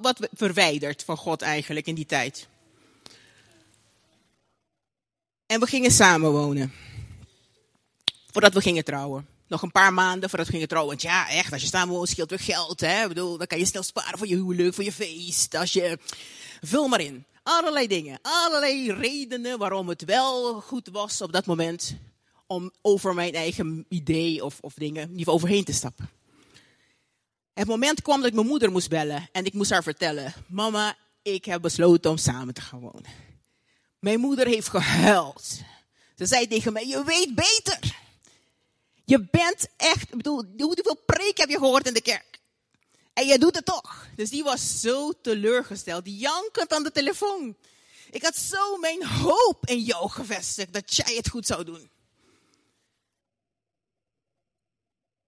wat 0.00 0.28
verwijderd 0.32 1.04
van 1.04 1.16
God 1.16 1.42
eigenlijk 1.42 1.86
in 1.86 1.94
die 1.94 2.06
tijd. 2.06 2.48
En 5.50 5.60
we 5.60 5.66
gingen 5.66 5.90
samenwonen. 5.90 6.72
Voordat 8.30 8.54
we 8.54 8.60
gingen 8.60 8.84
trouwen. 8.84 9.26
Nog 9.46 9.62
een 9.62 9.70
paar 9.70 9.92
maanden 9.92 10.28
voordat 10.28 10.46
we 10.46 10.52
gingen 10.52 10.68
trouwen. 10.68 10.90
Want 10.90 11.02
ja, 11.02 11.30
echt, 11.30 11.52
als 11.52 11.62
je 11.62 11.68
samenwoont 11.68 12.08
scheelt 12.08 12.30
weer 12.30 12.38
geld. 12.38 12.80
Hè? 12.80 13.02
Ik 13.02 13.08
bedoel, 13.08 13.38
dan 13.38 13.46
kan 13.46 13.58
je 13.58 13.64
snel 13.64 13.82
sparen 13.82 14.18
voor 14.18 14.26
je 14.26 14.34
huwelijk, 14.34 14.74
voor 14.74 14.84
je 14.84 14.92
feest. 14.92 15.54
Als 15.56 15.72
je... 15.72 15.98
Vul 16.60 16.88
maar 16.88 17.00
in. 17.00 17.24
Allerlei 17.42 17.86
dingen. 17.86 18.18
Allerlei 18.22 18.92
redenen 18.92 19.58
waarom 19.58 19.88
het 19.88 20.04
wel 20.04 20.60
goed 20.60 20.88
was 20.92 21.20
op 21.20 21.32
dat 21.32 21.46
moment. 21.46 21.96
Om 22.46 22.72
over 22.82 23.14
mijn 23.14 23.34
eigen 23.34 23.84
idee 23.88 24.44
of, 24.44 24.58
of 24.60 24.74
dingen 24.74 25.14
niet 25.14 25.26
overheen 25.26 25.64
te 25.64 25.72
stappen. 25.72 26.10
Het 27.54 27.66
moment 27.66 28.02
kwam 28.02 28.18
dat 28.18 28.28
ik 28.28 28.34
mijn 28.34 28.46
moeder 28.46 28.70
moest 28.70 28.88
bellen 28.88 29.28
en 29.32 29.44
ik 29.44 29.52
moest 29.52 29.70
haar 29.70 29.82
vertellen: 29.82 30.32
Mama, 30.46 30.96
ik 31.22 31.44
heb 31.44 31.62
besloten 31.62 32.10
om 32.10 32.16
samen 32.16 32.54
te 32.54 32.60
gaan 32.60 32.80
wonen. 32.80 33.29
Mijn 34.00 34.20
moeder 34.20 34.46
heeft 34.46 34.68
gehuild. 34.68 35.58
Ze 36.16 36.26
zei 36.26 36.46
tegen 36.46 36.72
mij: 36.72 36.86
Je 36.86 37.04
weet 37.04 37.34
beter. 37.34 37.98
Je 39.04 39.28
bent 39.30 39.68
echt, 39.76 40.02
ik 40.02 40.16
bedoel, 40.16 40.44
hoeveel 40.56 41.02
preek 41.06 41.38
heb 41.38 41.48
je 41.48 41.58
gehoord 41.58 41.86
in 41.86 41.94
de 41.94 42.00
kerk? 42.00 42.40
En 43.12 43.26
je 43.26 43.38
doet 43.38 43.56
het 43.56 43.64
toch. 43.64 44.06
Dus 44.16 44.30
die 44.30 44.42
was 44.42 44.80
zo 44.80 45.12
teleurgesteld, 45.22 46.02
jankend 46.04 46.72
aan 46.72 46.82
de 46.82 46.92
telefoon. 46.92 47.56
Ik 48.10 48.22
had 48.22 48.36
zo 48.36 48.76
mijn 48.76 49.06
hoop 49.06 49.66
in 49.66 49.80
jou 49.80 50.10
gevestigd 50.10 50.72
dat 50.72 50.96
jij 50.96 51.16
het 51.16 51.28
goed 51.28 51.46
zou 51.46 51.64
doen. 51.64 51.90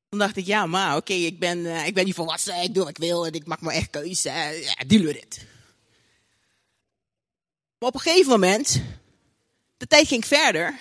Toen 0.08 0.18
dacht 0.18 0.36
ik, 0.36 0.46
ja, 0.46 0.66
maar 0.66 0.96
oké, 0.96 1.12
ik, 1.12 1.38
ben, 1.38 1.58
uh, 1.58 1.86
ik 1.86 1.94
ben 1.94 2.04
niet 2.04 2.14
volwassen, 2.14 2.62
ik 2.62 2.74
doe 2.74 2.84
wat 2.84 2.92
ik 2.92 2.98
wil 2.98 3.26
en 3.26 3.32
ik 3.32 3.46
maak 3.46 3.60
mijn 3.60 3.76
echt 3.76 3.90
keuze. 3.90 4.30
Ja, 4.30 4.84
deal 4.86 5.02
with 5.02 5.16
it. 5.16 5.46
Maar 7.82 7.90
op 7.90 7.96
een 7.96 8.10
gegeven 8.10 8.30
moment, 8.30 8.82
de 9.76 9.86
tijd 9.86 10.08
ging 10.08 10.26
verder. 10.26 10.78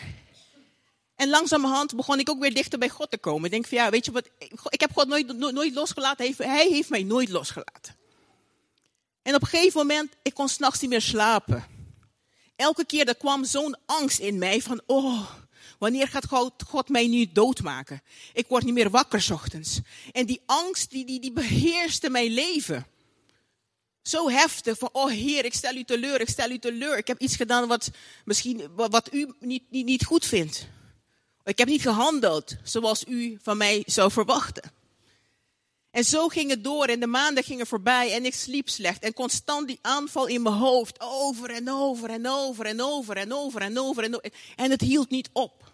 En 1.16 1.30
langzamerhand 1.30 1.96
begon 1.96 2.20
ik 2.20 2.30
ook 2.30 2.40
weer 2.40 2.54
dichter 2.54 2.80
bij 2.80 2.90
God 2.90 3.12
te 3.12 3.18
komen. 3.18 3.46
Ik 3.46 3.52
denk 3.52 3.68
van 3.68 3.78
ja, 3.78 3.90
weet 3.90 4.06
je 4.06 4.12
wat, 4.12 4.30
ik 4.70 4.80
heb 4.80 4.92
God 4.94 5.08
nooit, 5.08 5.38
nooit 5.38 5.74
losgelaten. 5.74 6.36
Hij 6.38 6.68
heeft 6.68 6.90
mij 6.90 7.04
nooit 7.04 7.30
losgelaten. 7.30 7.96
En 9.22 9.36
op 9.36 9.42
een 9.42 9.48
gegeven 9.48 9.80
moment, 9.80 10.14
ik 10.22 10.34
kon 10.34 10.50
s'nachts 10.50 10.82
niet 10.82 10.90
meer 10.90 11.02
slapen. 11.02 11.66
Elke 12.56 12.86
keer 12.86 13.08
er 13.08 13.16
kwam 13.16 13.46
zo'n 13.46 13.76
angst 13.86 14.20
in 14.20 14.38
mij 14.38 14.62
van, 14.62 14.82
oh, 14.86 15.30
wanneer 15.80 16.08
gaat 16.08 16.28
God, 16.28 16.54
God 16.68 16.90
mij 16.90 17.08
nu 17.08 17.32
doodmaken? 17.32 18.02
Ik 18.34 18.48
word 18.48 18.64
niet 18.64 18.74
meer 18.74 18.90
wakker 18.90 19.22
s 19.22 19.30
ochtends. 19.30 19.80
En 20.12 20.26
die 20.26 20.42
angst, 20.46 20.90
die, 20.90 21.06
die, 21.06 21.20
die 21.20 21.32
beheerste 21.32 22.10
mijn 22.10 22.32
leven. 22.32 22.86
Zo 24.02 24.30
heftig 24.30 24.78
van, 24.78 24.90
oh 24.92 25.10
Heer, 25.10 25.46
ik 25.46 25.54
stel 25.54 25.76
u 25.76 25.84
teleur, 25.84 26.22
ik 26.22 26.30
stel 26.30 26.50
u 26.50 26.60
teleur. 26.60 26.98
Ik 26.98 27.08
heb 27.08 27.20
iets 27.20 27.36
gedaan 27.36 27.68
wat 27.68 27.90
misschien, 28.26 28.76
wat 28.76 29.14
u 29.14 29.34
niet, 29.40 29.64
niet, 29.70 29.86
niet 29.86 30.06
goed 30.06 30.26
vindt. 30.26 30.68
Ik 31.44 31.58
heb 31.58 31.68
niet 31.68 31.82
gehandeld 31.82 32.56
zoals 32.64 33.04
u 33.08 33.40
van 33.42 33.58
mij 33.58 33.84
zou 33.86 34.12
verwachten. 34.12 34.72
En 35.92 36.04
zo 36.04 36.28
ging 36.28 36.50
het 36.50 36.64
door 36.64 36.86
en 36.86 37.00
de 37.00 37.08
maanden 37.08 37.44
gingen 37.44 37.68
voorbij 37.68 38.14
en 38.14 38.26
ik 38.26 38.34
sliep 38.34 38.70
slecht. 38.70 39.04
En 39.04 39.14
constant 39.14 39.68
die 39.68 39.80
aanval 39.82 40.28
in 40.28 40.42
mijn 40.42 40.56
hoofd, 40.56 40.96
over 41.00 41.50
en 41.50 41.70
over 41.70 42.10
en 42.10 42.28
over 42.28 42.66
en 42.66 42.82
over 42.82 43.18
en 43.18 43.34
over 43.34 43.62
en 43.62 43.80
over 43.80 44.04
en 44.04 44.16
over. 44.16 44.32
En 44.56 44.72
het 44.72 44.82
hield 44.82 45.10
niet 45.10 45.30
op. 45.34 45.74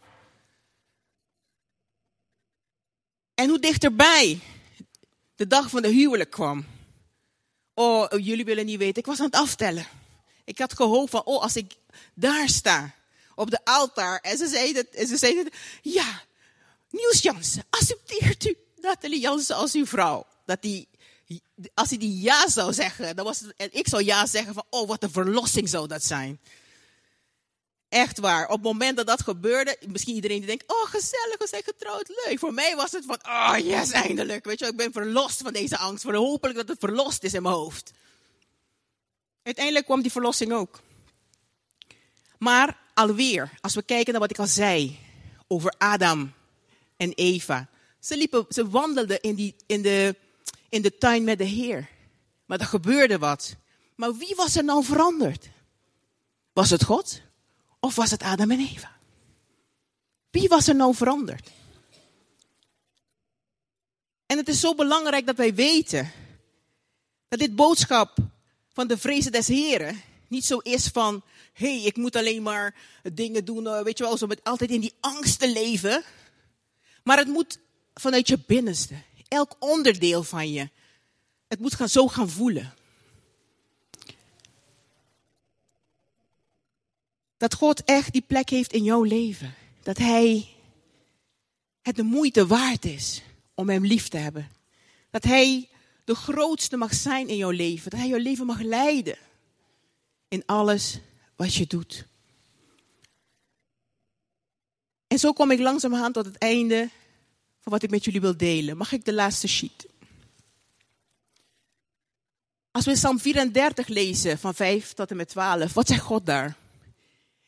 En 3.33 3.49
hoe 3.49 3.59
dichterbij 3.59 4.39
de 5.35 5.47
dag 5.47 5.69
van 5.69 5.81
de 5.81 5.87
huwelijk 5.87 6.31
kwam. 6.31 6.65
Oh, 7.79 8.05
jullie 8.09 8.45
willen 8.45 8.65
niet 8.65 8.77
weten, 8.77 8.97
ik 8.97 9.05
was 9.05 9.19
aan 9.19 9.25
het 9.25 9.35
aftellen. 9.35 9.87
Ik 10.45 10.59
had 10.59 10.73
gehoopt 10.73 11.09
van, 11.09 11.23
oh, 11.23 11.41
als 11.41 11.55
ik 11.55 11.75
daar 12.13 12.49
sta, 12.49 12.93
op 13.35 13.49
de 13.49 13.59
altaar. 13.63 14.19
En 14.19 14.37
ze 14.37 14.47
zeiden, 14.47 14.87
en 14.93 15.07
ze 15.07 15.17
zeiden 15.17 15.49
ja, 15.81 16.21
Niels 16.89 17.21
Jansen, 17.21 17.65
accepteert 17.69 18.45
u 18.45 18.57
Nathalie 18.81 19.19
Jansen 19.19 19.55
als 19.55 19.73
uw 19.73 19.85
vrouw? 19.85 20.25
Dat 20.45 20.61
die, 20.61 20.87
als 21.73 21.89
hij 21.89 21.97
die 21.97 22.21
ja 22.21 22.49
zou 22.49 22.73
zeggen, 22.73 23.15
dan 23.15 23.25
was 23.25 23.43
en 23.57 23.69
ik 23.71 23.87
zou 23.87 24.03
ja 24.03 24.25
zeggen 24.25 24.53
van, 24.53 24.65
oh, 24.69 24.87
wat 24.87 25.03
een 25.03 25.11
verlossing 25.11 25.69
zou 25.69 25.87
dat 25.87 26.03
zijn. 26.03 26.39
Echt 27.89 28.19
waar. 28.19 28.45
Op 28.45 28.53
het 28.53 28.61
moment 28.61 28.97
dat 28.97 29.07
dat 29.07 29.21
gebeurde, 29.21 29.77
misschien 29.87 30.15
iedereen 30.15 30.37
die 30.37 30.47
denkt, 30.47 30.63
oh 30.67 30.85
gezellig, 30.85 31.37
we 31.37 31.47
zijn 31.47 31.63
getrouwd, 31.63 32.25
leuk. 32.25 32.39
Voor 32.39 32.53
mij 32.53 32.75
was 32.75 32.91
het 32.91 33.05
van, 33.05 33.19
oh 33.25 33.57
yes, 33.57 33.91
eindelijk. 33.91 34.45
Weet 34.45 34.59
je, 34.59 34.65
ik 34.65 34.75
ben 34.75 34.91
verlost 34.91 35.41
van 35.41 35.53
deze 35.53 35.77
angst. 35.77 36.03
Voor 36.03 36.15
hopelijk 36.15 36.57
dat 36.57 36.67
het 36.67 36.79
verlost 36.79 37.23
is 37.23 37.33
in 37.33 37.41
mijn 37.41 37.55
hoofd. 37.55 37.91
Uiteindelijk 39.43 39.85
kwam 39.85 40.01
die 40.01 40.11
verlossing 40.11 40.53
ook. 40.53 40.81
Maar 42.37 42.77
alweer, 42.93 43.51
als 43.61 43.75
we 43.75 43.81
kijken 43.81 44.11
naar 44.11 44.21
wat 44.21 44.31
ik 44.31 44.39
al 44.39 44.47
zei 44.47 44.99
over 45.47 45.73
Adam 45.77 46.33
en 46.97 47.13
Eva. 47.13 47.69
Ze, 47.99 48.17
liepen, 48.17 48.45
ze 48.49 48.69
wandelden 48.69 49.21
in, 49.21 49.35
die, 49.35 49.55
in, 49.65 49.81
de, 49.81 50.15
in 50.69 50.81
de 50.81 50.97
tuin 50.97 51.23
met 51.23 51.37
de 51.37 51.43
Heer. 51.43 51.89
Maar 52.45 52.59
er 52.59 52.65
gebeurde 52.65 53.17
wat. 53.17 53.55
Maar 53.95 54.15
wie 54.15 54.35
was 54.35 54.55
er 54.55 54.63
nou 54.63 54.83
veranderd? 54.83 55.49
Was 56.53 56.69
het 56.69 56.83
God 56.83 57.21
of 57.79 57.95
was 57.95 58.11
het 58.11 58.23
Adam 58.23 58.51
en 58.51 58.59
Eva? 58.59 58.95
Wie 60.29 60.47
was 60.47 60.67
er 60.67 60.75
nou 60.75 60.95
veranderd? 60.95 61.49
En 64.25 64.37
het 64.37 64.47
is 64.47 64.59
zo 64.59 64.75
belangrijk 64.75 65.25
dat 65.25 65.35
wij 65.35 65.55
weten 65.55 66.11
dat 67.27 67.39
dit 67.39 67.55
boodschap 67.55 68.17
van 68.73 68.87
de 68.87 68.97
vrezen 68.97 69.31
des 69.31 69.47
Heren 69.47 70.01
niet 70.27 70.45
zo 70.45 70.57
is 70.57 70.87
van 70.87 71.23
hey, 71.53 71.81
ik 71.81 71.95
moet 71.95 72.15
alleen 72.15 72.41
maar 72.41 72.75
dingen 73.13 73.45
doen, 73.45 73.67
eh, 73.67 73.81
weet 73.81 73.97
je 73.97 74.03
wel, 74.03 74.17
zo 74.17 74.27
met 74.27 74.43
altijd 74.43 74.69
in 74.69 74.81
die 74.81 74.93
angst 74.99 75.39
te 75.39 75.51
leven. 75.51 76.03
Maar 77.03 77.17
het 77.17 77.27
moet 77.27 77.59
vanuit 77.93 78.27
je 78.27 78.39
binnenste, 78.47 78.95
elk 79.27 79.55
onderdeel 79.59 80.23
van 80.23 80.51
je, 80.51 80.69
het 81.47 81.59
moet 81.59 81.73
gaan, 81.73 81.89
zo 81.89 82.07
gaan 82.07 82.29
voelen. 82.29 82.73
Dat 87.37 87.53
God 87.53 87.83
echt 87.83 88.13
die 88.13 88.21
plek 88.21 88.49
heeft 88.49 88.73
in 88.73 88.83
jouw 88.83 89.03
leven. 89.03 89.53
Dat 89.83 89.97
Hij 89.97 90.47
het 91.81 91.95
de 91.95 92.03
moeite 92.03 92.47
waard 92.47 92.85
is 92.85 93.21
om 93.53 93.69
Hem 93.69 93.85
lief 93.85 94.07
te 94.07 94.17
hebben. 94.17 94.49
Dat 95.09 95.23
Hij 95.23 95.69
de 96.03 96.15
grootste 96.15 96.77
mag 96.77 96.93
zijn 96.93 97.27
in 97.27 97.37
jouw 97.37 97.49
leven. 97.49 97.89
Dat 97.89 97.99
Hij 97.99 98.09
jouw 98.09 98.19
leven 98.19 98.45
mag 98.45 98.61
leiden. 98.61 99.17
In 100.27 100.43
alles 100.45 100.99
wat 101.35 101.53
je 101.53 101.67
doet. 101.67 102.05
En 105.07 105.19
zo 105.19 105.33
kom 105.33 105.51
ik 105.51 105.59
langzamerhand 105.59 106.13
tot 106.13 106.25
het 106.25 106.37
einde 106.37 106.89
van 107.59 107.71
wat 107.71 107.83
ik 107.83 107.89
met 107.89 108.05
jullie 108.05 108.21
wil 108.21 108.37
delen. 108.37 108.77
Mag 108.77 108.91
ik 108.91 109.05
de 109.05 109.13
laatste 109.13 109.47
sheet? 109.47 109.87
Als 112.71 112.85
we 112.85 112.91
Psalm 112.91 113.19
34 113.19 113.87
lezen, 113.87 114.37
van 114.37 114.53
5 114.53 114.93
tot 114.93 115.11
en 115.11 115.17
met 115.17 115.29
12, 115.29 115.73
wat 115.73 115.87
zegt 115.87 116.01
God 116.01 116.25
daar? 116.25 116.57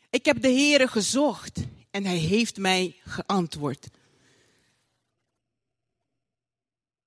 Ik 0.10 0.26
heb 0.26 0.41
de 0.41 0.47
Heere 0.47 0.88
gezocht 0.88 1.60
en 1.91 2.05
hij 2.05 2.18
heeft 2.18 2.57
mij 2.57 2.95
geantwoord. 3.05 3.88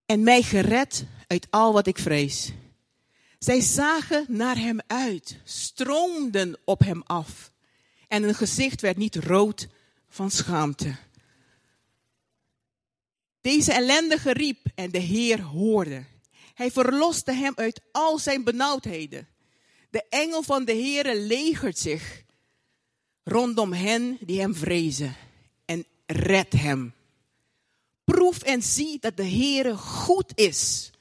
En 0.06 0.22
mij 0.22 0.42
gered 0.42 1.04
uit 1.26 1.46
al 1.50 1.72
wat 1.72 1.86
ik 1.86 1.98
vrees. 1.98 2.52
Zij 3.38 3.60
zagen 3.60 4.24
naar 4.28 4.56
hem 4.56 4.80
uit, 4.86 5.36
stroomden 5.44 6.58
op 6.64 6.80
hem 6.80 7.02
af. 7.02 7.52
En 8.08 8.22
hun 8.22 8.34
gezicht 8.34 8.80
werd 8.80 8.96
niet 8.96 9.16
rood 9.16 9.68
van 10.08 10.30
schaamte. 10.30 10.96
Deze 13.40 13.72
ellendige 13.72 14.32
riep 14.32 14.58
en 14.74 14.90
de 14.90 14.98
Heer 14.98 15.40
hoorde. 15.40 16.04
Hij 16.54 16.70
verloste 16.70 17.32
hem 17.32 17.52
uit 17.56 17.80
al 17.92 18.18
zijn 18.18 18.44
benauwdheden. 18.44 19.28
De 19.90 20.04
engel 20.08 20.42
van 20.42 20.64
de 20.64 20.72
Heere 20.72 21.20
legert 21.20 21.78
zich 21.78 22.22
rondom 23.24 23.72
hen 23.72 24.18
die 24.20 24.40
hem 24.40 24.54
vrezen 24.54 25.16
en 25.64 25.86
red 26.06 26.52
hem. 26.52 26.94
Proef 28.04 28.42
en 28.42 28.62
zie 28.62 28.98
dat 29.00 29.16
de 29.16 29.28
Heere 29.28 29.76
goed 29.76 30.32
is 30.34 30.92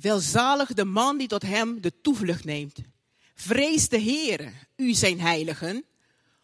Welzalig 0.00 0.72
de 0.72 0.84
man 0.84 1.18
die 1.18 1.28
tot 1.28 1.42
hem 1.42 1.80
de 1.80 1.92
toevlucht 2.00 2.44
neemt. 2.44 2.78
Vrees 3.34 3.88
de 3.88 4.00
Heere, 4.00 4.52
u 4.76 4.92
zijn 4.92 5.20
heiligen, 5.20 5.84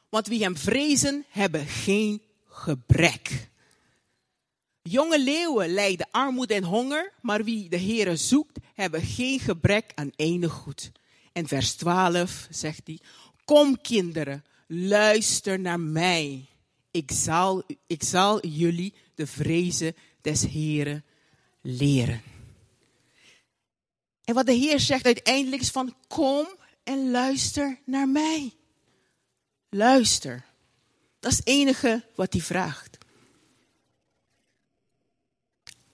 want 0.09 0.27
wie 0.27 0.43
hem 0.43 0.57
vrezen 0.57 1.25
hebben 1.29 1.67
geen 1.67 2.23
gebrek. 2.49 3.49
Jonge 4.83 5.21
leeuwen 5.21 5.69
lijden 5.69 6.09
armoede 6.11 6.55
en 6.55 6.65
honger, 6.65 7.13
maar 7.21 7.45
wie 7.45 7.69
de 7.69 7.79
Heere 7.79 8.17
zoekt, 8.17 8.59
hebben 8.75 9.03
geen 9.03 9.41
gebrek 9.41 9.93
aan 9.95 10.13
enig 10.17 10.53
goed. 10.53 10.91
En 11.33 11.49
vers 11.49 11.75
12 11.75 12.47
zegt 12.51 12.83
hij, 12.85 13.01
kom 13.47 13.81
kinderen, 13.81 14.45
luister 14.67 15.61
naar 15.61 15.81
mij. 15.81 16.47
Ik 16.91 17.11
zal, 17.13 17.65
ik 17.87 18.03
zal 18.03 18.47
jullie 18.47 18.95
de 19.15 19.27
vrezen 19.27 19.95
des 20.21 20.43
Heeren 20.43 21.05
leren. 21.61 22.23
En 24.25 24.35
wat 24.35 24.47
de 24.47 24.53
Heer 24.53 24.81
zegt 24.81 25.05
uiteindelijk 25.05 25.63
is 25.63 25.71
van 25.71 25.97
kom 26.09 26.47
en 26.85 27.11
luister 27.11 27.79
naar 27.85 28.09
mij. 28.09 28.53
Luister. 29.69 30.45
Dat 31.21 31.33
is 31.33 31.39
het 31.39 31.47
enige 31.47 32.05
wat 32.15 32.33
hij 32.33 32.43
vraagt. 32.43 32.99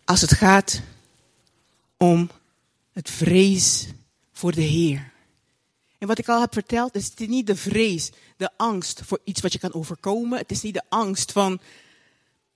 Als 0.04 0.20
het 0.20 0.32
gaat 0.32 0.82
om 1.96 2.30
het 2.92 3.10
vrees 3.10 3.88
voor 4.32 4.52
de 4.52 4.60
Heer. 4.60 5.11
En 6.02 6.08
wat 6.08 6.18
ik 6.18 6.28
al 6.28 6.40
heb 6.40 6.52
verteld, 6.52 6.94
is 6.94 7.04
het 7.04 7.20
is 7.20 7.26
niet 7.26 7.46
de 7.46 7.56
vrees, 7.56 8.10
de 8.36 8.50
angst 8.56 9.02
voor 9.04 9.20
iets 9.24 9.40
wat 9.40 9.52
je 9.52 9.58
kan 9.58 9.74
overkomen. 9.74 10.38
Het 10.38 10.50
is 10.50 10.62
niet 10.62 10.74
de 10.74 10.82
angst 10.88 11.32
van, 11.32 11.60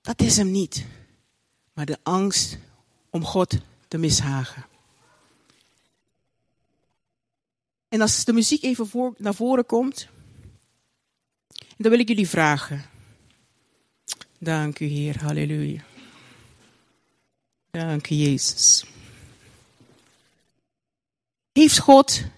dat 0.01 0.21
is 0.21 0.37
hem 0.37 0.51
niet. 0.51 0.85
Maar 1.73 1.85
de 1.85 1.97
angst 2.03 2.57
om 3.09 3.23
God 3.23 3.57
te 3.87 3.97
mishagen. 3.97 4.65
En 7.89 8.01
als 8.01 8.25
de 8.25 8.33
muziek 8.33 8.63
even 8.63 8.87
voor, 8.87 9.13
naar 9.17 9.35
voren 9.35 9.65
komt, 9.65 10.07
dan 11.77 11.91
wil 11.91 11.99
ik 11.99 12.07
jullie 12.07 12.29
vragen. 12.29 12.85
Dank 14.37 14.79
u, 14.79 14.85
Heer. 14.85 15.23
Halleluja. 15.23 15.83
Dank 17.71 18.09
u, 18.09 18.15
Jezus. 18.15 18.85
Heeft 21.51 21.79
God 21.79 22.35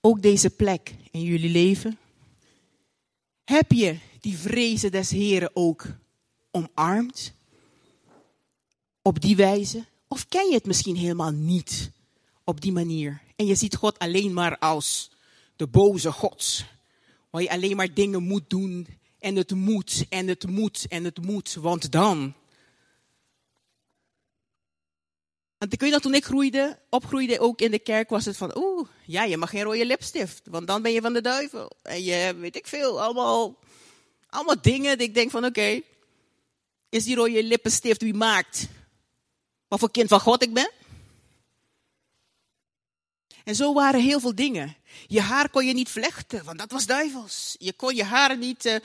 ook 0.00 0.22
deze 0.22 0.50
plek 0.50 0.94
in 1.10 1.22
jullie 1.22 1.50
leven? 1.50 1.98
Heb 3.44 3.72
je 3.72 3.98
die 4.20 4.38
vrezen 4.38 4.90
des 4.90 5.10
Heren 5.10 5.50
ook 5.52 5.86
omarmd? 6.50 7.32
Op 9.02 9.20
die 9.20 9.36
wijze? 9.36 9.84
Of 10.08 10.28
ken 10.28 10.48
je 10.48 10.54
het 10.54 10.66
misschien 10.66 10.96
helemaal 10.96 11.30
niet 11.30 11.90
op 12.44 12.60
die 12.60 12.72
manier? 12.72 13.22
En 13.36 13.46
je 13.46 13.54
ziet 13.54 13.76
God 13.76 13.98
alleen 13.98 14.32
maar 14.32 14.58
als 14.58 15.10
de 15.56 15.66
boze 15.66 16.12
God. 16.12 16.64
Waar 17.30 17.42
je 17.42 17.50
alleen 17.50 17.76
maar 17.76 17.94
dingen 17.94 18.22
moet 18.22 18.50
doen. 18.50 18.86
En 19.18 19.36
het 19.36 19.54
moet, 19.54 20.06
en 20.08 20.28
het 20.28 20.46
moet, 20.46 20.86
en 20.88 21.04
het 21.04 21.24
moet. 21.24 21.54
Want 21.54 21.92
dan. 21.92 22.34
Want 25.60 25.72
ik 25.72 25.80
weet 25.80 25.90
dat 25.90 26.02
toen 26.02 26.14
ik 26.14 26.24
groeide, 26.24 26.78
opgroeide 26.88 27.40
ook 27.40 27.60
in 27.60 27.70
de 27.70 27.78
kerk, 27.78 28.10
was 28.10 28.24
het 28.24 28.36
van, 28.36 28.56
oeh, 28.56 28.88
ja, 29.06 29.24
je 29.24 29.36
mag 29.36 29.50
geen 29.50 29.62
rode 29.62 29.86
lipstift, 29.86 30.42
want 30.44 30.66
dan 30.66 30.82
ben 30.82 30.92
je 30.92 31.00
van 31.00 31.12
de 31.12 31.20
duivel. 31.20 31.70
En 31.82 32.04
je, 32.04 32.34
weet 32.34 32.56
ik 32.56 32.66
veel, 32.66 33.02
allemaal, 33.02 33.58
allemaal 34.28 34.62
dingen 34.62 34.98
dat 34.98 35.06
ik 35.06 35.14
denk 35.14 35.30
van, 35.30 35.44
oké, 35.44 35.80
is 36.88 37.04
die 37.04 37.16
rode 37.16 37.44
lippenstift 37.44 38.02
wie 38.02 38.14
maakt 38.14 38.68
wat 39.68 39.78
voor 39.78 39.90
kind 39.90 40.08
van 40.08 40.20
God 40.20 40.42
ik 40.42 40.52
ben? 40.52 40.70
En 43.44 43.54
zo 43.54 43.72
waren 43.72 44.00
heel 44.00 44.20
veel 44.20 44.34
dingen. 44.34 44.76
Je 45.06 45.20
haar 45.20 45.50
kon 45.50 45.66
je 45.66 45.74
niet 45.74 45.88
vlechten, 45.88 46.44
want 46.44 46.58
dat 46.58 46.70
was 46.70 46.86
duivels. 46.86 47.56
Je 47.58 47.72
kon 47.72 47.94
je 47.94 48.04
haar 48.04 48.36
niet 48.36 48.64
uh, 48.66 48.76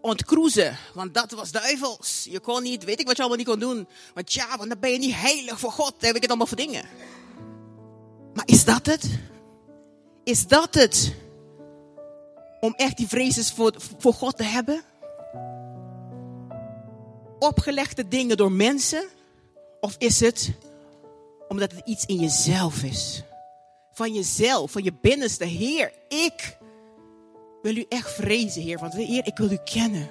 ontkroezen, 0.00 0.78
want 0.94 1.14
dat 1.14 1.30
was 1.30 1.50
duivels. 1.50 2.26
Je 2.30 2.40
kon 2.40 2.62
niet, 2.62 2.84
weet 2.84 3.00
ik 3.00 3.06
wat 3.06 3.16
je 3.16 3.22
allemaal 3.22 3.38
niet 3.38 3.48
kon 3.48 3.58
doen. 3.58 3.88
Want 4.14 4.32
ja, 4.32 4.56
want 4.56 4.68
dan 4.68 4.78
ben 4.80 4.90
je 4.90 4.98
niet 4.98 5.14
heilig 5.14 5.58
voor 5.58 5.72
God. 5.72 5.90
Dan 5.90 6.06
heb 6.06 6.16
ik 6.16 6.20
het 6.20 6.28
allemaal 6.28 6.46
voor 6.46 6.56
dingen. 6.56 6.84
Maar 8.34 8.46
is 8.46 8.64
dat 8.64 8.86
het? 8.86 9.18
Is 10.24 10.46
dat 10.46 10.74
het? 10.74 11.14
Om 12.60 12.74
echt 12.76 12.96
die 12.96 13.08
vrees 13.08 13.52
voor, 13.52 13.74
voor 13.98 14.12
God 14.12 14.36
te 14.36 14.42
hebben? 14.42 14.82
Opgelegde 17.38 18.08
dingen 18.08 18.36
door 18.36 18.52
mensen? 18.52 19.08
Of 19.80 19.94
is 19.98 20.20
het 20.20 20.52
omdat 21.48 21.72
het 21.72 21.86
iets 21.86 22.04
in 22.04 22.16
jezelf 22.16 22.82
is? 22.82 23.22
Van 23.92 24.12
jezelf, 24.12 24.70
van 24.70 24.82
je 24.82 24.92
binnenste. 25.00 25.44
Heer, 25.44 25.92
ik 26.08 26.56
wil 27.64 27.76
u 27.76 27.84
echt 27.88 28.10
vrezen, 28.10 28.62
Heer. 28.62 28.78
Want 28.78 28.94
Heer, 28.94 29.26
ik 29.26 29.36
wil 29.36 29.50
u 29.50 29.58
kennen. 29.64 30.08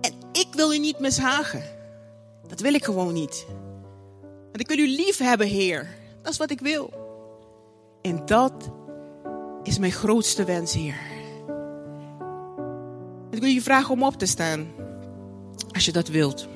En 0.00 0.12
ik 0.32 0.48
wil 0.52 0.72
u 0.72 0.78
niet 0.78 0.98
mishagen. 0.98 1.62
Dat 2.46 2.60
wil 2.60 2.74
ik 2.74 2.84
gewoon 2.84 3.12
niet. 3.12 3.46
Want 4.42 4.60
ik 4.60 4.68
wil 4.68 4.78
u 4.78 4.88
lief 4.88 5.18
hebben, 5.18 5.46
Heer. 5.46 5.88
Dat 6.22 6.32
is 6.32 6.38
wat 6.38 6.50
ik 6.50 6.60
wil. 6.60 6.90
En 8.02 8.26
dat 8.26 8.70
is 9.62 9.78
mijn 9.78 9.92
grootste 9.92 10.44
wens, 10.44 10.72
Heer. 10.72 10.98
Ik 13.30 13.40
wil 13.40 13.50
je 13.50 13.62
vragen 13.62 13.94
om 13.94 14.02
op 14.02 14.14
te 14.14 14.26
staan. 14.26 14.66
Als 15.72 15.84
je 15.84 15.92
dat 15.92 16.08
wilt. 16.08 16.48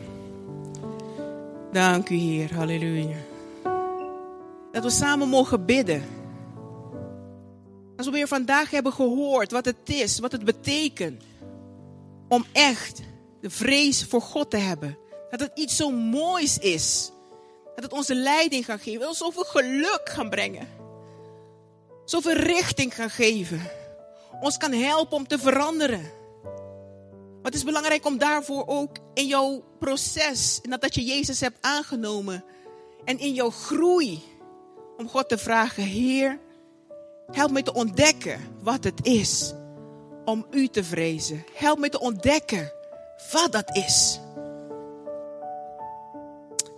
Dank 1.73 2.09
u, 2.09 2.15
Heer. 2.15 2.55
Halleluja. 2.55 3.17
Dat 4.73 4.83
we 4.83 4.91
samen 4.91 5.29
mogen 5.29 5.65
bidden. 5.65 6.03
Als 8.03 8.11
we 8.11 8.17
weer 8.17 8.29
vandaag 8.29 8.71
hebben 8.71 8.93
gehoord 8.93 9.51
wat 9.51 9.65
het 9.65 9.77
is, 9.85 10.19
wat 10.19 10.33
het 10.33 10.45
betekent. 10.45 11.23
Om 12.29 12.47
echt 12.53 13.01
de 13.41 13.51
vrees 13.51 14.05
voor 14.05 14.21
God 14.21 14.51
te 14.51 14.57
hebben. 14.57 14.99
Dat 15.31 15.41
het 15.41 15.51
iets 15.55 15.77
zo 15.77 15.91
moois 15.91 16.59
is. 16.59 17.13
Dat 17.75 17.85
het 17.85 17.93
onze 17.93 18.15
leiding 18.15 18.65
gaat 18.65 18.83
geven. 18.83 19.07
Het 19.07 19.17
zoveel 19.17 19.45
geluk 19.45 20.01
gaan 20.05 20.31
brengen. 20.31 20.69
Zoveel 22.05 22.33
richting 22.33 22.95
gaan 22.95 23.11
geven. 23.11 23.71
Ons 24.41 24.57
kan 24.57 24.73
helpen 24.73 25.17
om 25.17 25.27
te 25.27 25.39
veranderen. 25.39 26.11
Maar 27.33 27.51
het 27.51 27.55
is 27.55 27.65
belangrijk 27.65 28.07
om 28.07 28.19
daarvoor 28.19 28.67
ook 28.67 28.97
in 29.15 29.27
jouw 29.27 29.65
proces, 29.79 30.61
nadat 30.63 30.95
je 30.95 31.05
Jezus 31.05 31.41
hebt 31.41 31.59
aangenomen 31.61 32.45
en 33.05 33.19
in 33.19 33.33
jouw 33.33 33.51
groei, 33.51 34.23
om 34.97 35.09
God 35.09 35.29
te 35.29 35.39
vragen, 35.39 35.83
Heer, 35.83 36.39
help 37.31 37.51
mij 37.51 37.63
te 37.63 37.75
ontdekken 37.75 38.41
wat 38.63 38.85
het 38.85 39.07
is 39.07 39.55
om 40.25 40.47
U 40.51 40.69
te 40.69 40.85
vrezen. 40.85 41.45
Help 41.55 41.79
mij 41.79 41.89
te 41.89 42.01
ontdekken 42.01 42.73
wat 43.33 43.53
dat 43.53 43.77
is. 43.77 44.21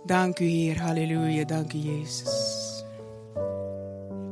Dank 0.05 0.39
u, 0.39 0.45
Heer. 0.45 0.81
Halleluja. 0.81 1.43
Dank 1.43 1.73
u, 1.73 1.77
Jezus. 1.77 2.54